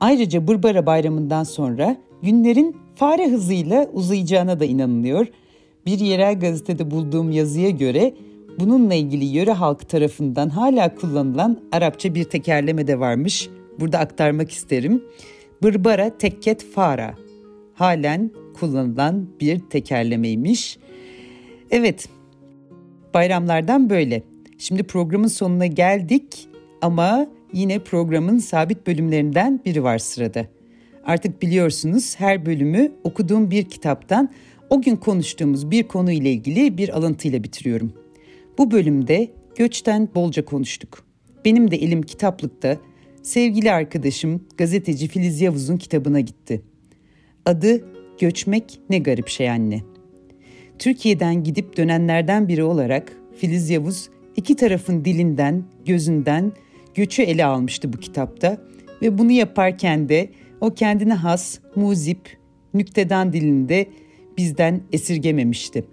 Ayrıca 0.00 0.48
Bırbara 0.48 0.86
Bayramı'ndan 0.86 1.44
sonra 1.44 1.96
günlerin 2.22 2.76
fare 2.94 3.30
hızıyla 3.30 3.90
uzayacağına 3.92 4.60
da 4.60 4.64
inanılıyor. 4.64 5.26
Bir 5.86 5.98
yerel 5.98 6.40
gazetede 6.40 6.90
bulduğum 6.90 7.30
yazıya 7.30 7.70
göre 7.70 8.14
bununla 8.58 8.94
ilgili 8.94 9.24
yöre 9.24 9.52
halkı 9.52 9.86
tarafından 9.86 10.48
hala 10.48 10.94
kullanılan 10.94 11.60
Arapça 11.72 12.14
bir 12.14 12.24
tekerleme 12.24 12.86
de 12.86 13.00
varmış. 13.00 13.48
Burada 13.80 13.98
aktarmak 13.98 14.50
isterim. 14.50 15.04
Bırbara 15.62 16.18
tekket 16.18 16.64
fara. 16.64 17.14
Halen 17.74 18.30
kullanılan 18.60 19.28
bir 19.40 19.58
tekerlemeymiş. 19.58 20.78
Evet, 21.70 22.08
bayramlardan 23.14 23.90
böyle. 23.90 24.22
Şimdi 24.58 24.82
programın 24.82 25.28
sonuna 25.28 25.66
geldik 25.66 26.48
ama 26.82 27.26
yine 27.52 27.78
programın 27.78 28.38
sabit 28.38 28.86
bölümlerinden 28.86 29.60
biri 29.64 29.82
var 29.82 29.98
sırada. 29.98 30.46
Artık 31.04 31.42
biliyorsunuz 31.42 32.14
her 32.18 32.46
bölümü 32.46 32.92
okuduğum 33.04 33.50
bir 33.50 33.64
kitaptan 33.64 34.30
o 34.70 34.82
gün 34.82 34.96
konuştuğumuz 34.96 35.70
bir 35.70 35.82
konu 35.82 36.12
ile 36.12 36.32
ilgili 36.32 36.78
bir 36.78 36.96
alıntıyla 36.96 37.44
bitiriyorum. 37.44 37.92
Bu 38.58 38.70
bölümde 38.70 39.30
göçten 39.56 40.08
bolca 40.14 40.44
konuştuk. 40.44 41.06
Benim 41.44 41.70
de 41.70 41.76
elim 41.76 42.02
kitaplıkta 42.02 42.78
sevgili 43.22 43.72
arkadaşım 43.72 44.44
gazeteci 44.56 45.08
Filiz 45.08 45.40
Yavuz'un 45.40 45.76
kitabına 45.76 46.20
gitti. 46.20 46.62
Adı 47.46 47.84
Göçmek 48.20 48.80
Ne 48.90 48.98
Garip 48.98 49.28
Şey 49.28 49.50
Anne. 49.50 49.82
Türkiye'den 50.78 51.44
gidip 51.44 51.76
dönenlerden 51.76 52.48
biri 52.48 52.64
olarak 52.64 53.12
Filiz 53.36 53.70
Yavuz 53.70 54.08
iki 54.36 54.56
tarafın 54.56 55.04
dilinden, 55.04 55.64
gözünden 55.86 56.52
göçü 56.94 57.22
ele 57.22 57.44
almıştı 57.44 57.92
bu 57.92 57.96
kitapta 57.96 58.58
ve 59.02 59.18
bunu 59.18 59.32
yaparken 59.32 60.08
de 60.08 60.30
o 60.60 60.74
kendine 60.74 61.14
has, 61.14 61.58
muzip, 61.76 62.36
nükteden 62.74 63.32
dilinde 63.32 63.86
bizden 64.38 64.80
esirgememişti. 64.92 65.84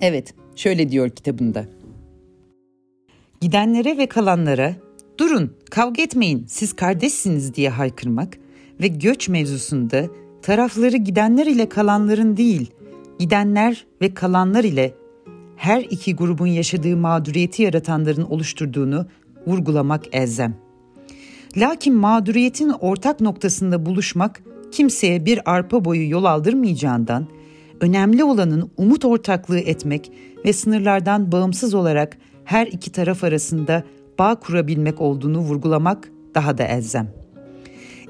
Evet, 0.00 0.34
şöyle 0.56 0.90
diyor 0.90 1.10
kitabında. 1.10 1.66
Gidenlere 3.40 3.98
ve 3.98 4.06
kalanlara 4.06 4.76
durun 5.18 5.56
kavga 5.70 6.02
etmeyin 6.02 6.44
siz 6.48 6.72
kardeşsiniz 6.72 7.54
diye 7.54 7.68
haykırmak 7.68 8.38
ve 8.80 8.88
göç 8.88 9.28
mevzusunda 9.28 10.08
tarafları 10.42 10.96
gidenler 10.96 11.46
ile 11.46 11.68
kalanların 11.68 12.36
değil, 12.36 12.70
gidenler 13.18 13.86
ve 14.00 14.14
kalanlar 14.14 14.64
ile 14.64 14.94
her 15.56 15.80
iki 15.82 16.16
grubun 16.16 16.46
yaşadığı 16.46 16.96
mağduriyeti 16.96 17.62
yaratanların 17.62 18.22
oluşturduğunu 18.22 19.06
vurgulamak 19.50 20.04
elzem. 20.12 20.54
Lakin 21.56 21.94
mağduriyetin 21.94 22.68
ortak 22.68 23.20
noktasında 23.20 23.86
buluşmak 23.86 24.42
kimseye 24.72 25.26
bir 25.26 25.52
arpa 25.52 25.84
boyu 25.84 26.10
yol 26.10 26.24
aldırmayacağından 26.24 27.26
önemli 27.80 28.24
olanın 28.24 28.70
umut 28.76 29.04
ortaklığı 29.04 29.58
etmek 29.58 30.12
ve 30.44 30.52
sınırlardan 30.52 31.32
bağımsız 31.32 31.74
olarak 31.74 32.18
her 32.44 32.66
iki 32.66 32.92
taraf 32.92 33.24
arasında 33.24 33.84
bağ 34.18 34.34
kurabilmek 34.34 35.00
olduğunu 35.00 35.38
vurgulamak 35.38 36.08
daha 36.34 36.58
da 36.58 36.64
elzem. 36.64 37.08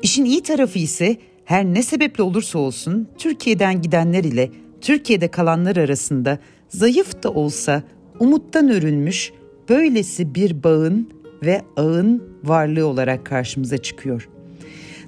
İşin 0.03 0.25
iyi 0.25 0.43
tarafı 0.43 0.79
ise 0.79 1.17
her 1.45 1.65
ne 1.65 1.83
sebeple 1.83 2.23
olursa 2.23 2.59
olsun 2.59 3.09
Türkiye'den 3.19 3.83
gidenler 3.83 4.25
ile 4.25 4.51
Türkiye'de 4.81 5.29
kalanlar 5.29 5.77
arasında 5.77 6.39
zayıf 6.69 7.23
da 7.23 7.31
olsa 7.31 7.83
umuttan 8.21 8.71
örülmüş 8.71 9.33
böylesi 9.69 10.35
bir 10.35 10.63
bağın 10.63 11.20
ve 11.43 11.63
ağın 11.77 12.23
varlığı 12.45 12.87
olarak 12.87 13.27
karşımıza 13.27 13.79
çıkıyor. 13.79 14.29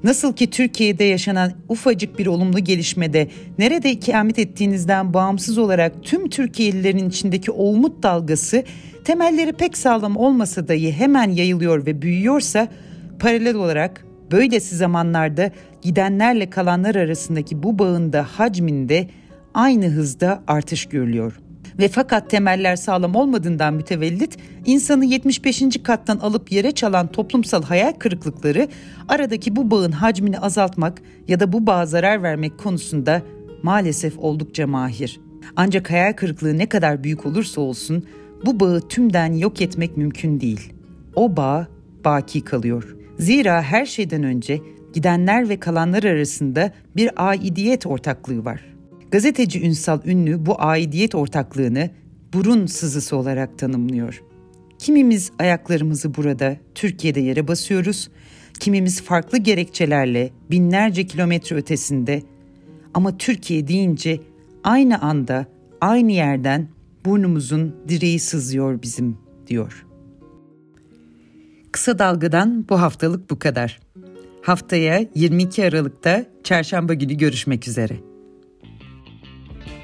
Nasıl 0.05 0.33
ki 0.33 0.51
Türkiye'de 0.51 1.05
yaşanan 1.05 1.53
ufacık 1.69 2.19
bir 2.19 2.27
olumlu 2.27 2.59
gelişmede 2.59 3.29
nerede 3.59 3.91
ikamet 3.91 4.39
ettiğinizden 4.39 5.15
bağımsız 5.15 5.59
olarak 5.59 6.03
tüm 6.03 6.29
Türkiye'lilerin 6.29 7.09
içindeki 7.09 7.51
o 7.51 7.65
umut 7.65 8.03
dalgası 8.03 8.65
temelleri 9.05 9.53
pek 9.53 9.77
sağlam 9.77 10.17
olmasa 10.17 10.69
dahi 10.69 10.93
hemen 10.93 11.31
yayılıyor 11.31 11.87
ve 11.87 12.03
büyüyorsa 12.03 12.69
paralel 13.19 13.55
olarak 13.55 14.05
böylesi 14.33 14.77
zamanlarda 14.77 15.51
gidenlerle 15.83 16.51
kalanlar 16.51 16.95
arasındaki 16.95 17.63
bu 17.63 17.79
bağın 17.79 18.13
da 18.13 18.23
hacminde 18.23 19.09
aynı 19.55 19.87
hızda 19.87 20.43
artış 20.47 20.87
görülüyor. 20.87 21.41
Ve 21.79 21.89
fakat 21.89 22.31
temeller 22.31 22.77
sağlam 22.77 23.15
olmadığından 23.15 23.75
mütevellit 23.75 24.39
insanı 24.67 25.05
75. 25.05 25.63
kattan 25.83 26.17
alıp 26.17 26.53
yere 26.53 26.73
çalan 26.73 27.13
toplumsal 27.13 27.63
hayal 27.63 27.93
kırıklıkları 27.93 28.69
aradaki 29.09 29.57
bu 29.57 29.71
bağın 29.71 29.93
hacmini 29.93 30.39
azaltmak 30.39 31.03
ya 31.29 31.41
da 31.41 31.53
bu 31.53 31.67
bağa 31.67 31.87
zarar 31.87 32.23
vermek 32.23 32.59
konusunda 32.59 33.23
maalesef 33.63 34.19
oldukça 34.19 34.67
mahir. 34.67 35.21
Ancak 35.57 35.91
hayal 35.91 36.13
kırıklığı 36.13 36.59
ne 36.59 36.67
kadar 36.67 37.05
büyük 37.05 37.27
olursa 37.27 37.61
olsun 37.61 38.07
bu 38.45 38.61
bağı 38.61 38.89
tümden 38.89 39.33
yok 39.33 39.61
etmek 39.61 39.97
mümkün 39.97 40.41
değil. 40.41 40.73
O 41.15 41.37
bağ 41.37 41.67
baki 42.05 42.41
kalıyor. 42.41 42.97
Zira 43.19 43.63
her 43.63 43.87
şeyden 43.87 44.23
önce 44.23 44.61
gidenler 44.93 45.49
ve 45.49 45.61
kalanlar 45.61 46.05
arasında 46.05 46.73
bir 46.97 47.11
aidiyet 47.17 47.87
ortaklığı 47.87 48.45
var. 48.45 48.72
Gazeteci 49.13 49.67
Ünsal 49.67 50.01
Ünlü 50.05 50.47
bu 50.47 50.55
aidiyet 50.59 51.15
ortaklığını 51.15 51.91
burun 52.35 52.67
sızısı 52.67 53.17
olarak 53.17 53.59
tanımlıyor. 53.59 54.23
Kimimiz 54.79 55.33
ayaklarımızı 55.39 56.15
burada 56.15 56.57
Türkiye'de 56.75 57.21
yere 57.21 57.49
basıyoruz, 57.49 58.11
kimimiz 58.61 59.03
farklı 59.03 59.39
gerekçelerle 59.39 60.31
binlerce 60.51 61.07
kilometre 61.07 61.57
ötesinde 61.57 62.23
Ama 62.95 63.19
Türkiye 63.19 63.69
deyince 63.69 64.21
aynı 64.65 65.01
anda, 65.01 65.47
aynı 65.81 66.13
yerden 66.13 66.69
burnumuzun 67.05 67.77
direği 67.89 68.19
sızıyor 68.19 68.83
bizim 68.83 69.19
diyor. 69.47 69.87
Kısa 71.73 71.99
Dalga'dan 71.99 72.67
bu 72.69 72.81
haftalık 72.81 73.31
bu 73.31 73.39
kadar. 73.39 73.81
Haftaya 74.43 75.07
22 75.15 75.65
Aralık'ta 75.65 76.27
çarşamba 76.45 76.95
günü 76.95 77.15
görüşmek 77.15 77.69
üzere. 77.69 78.12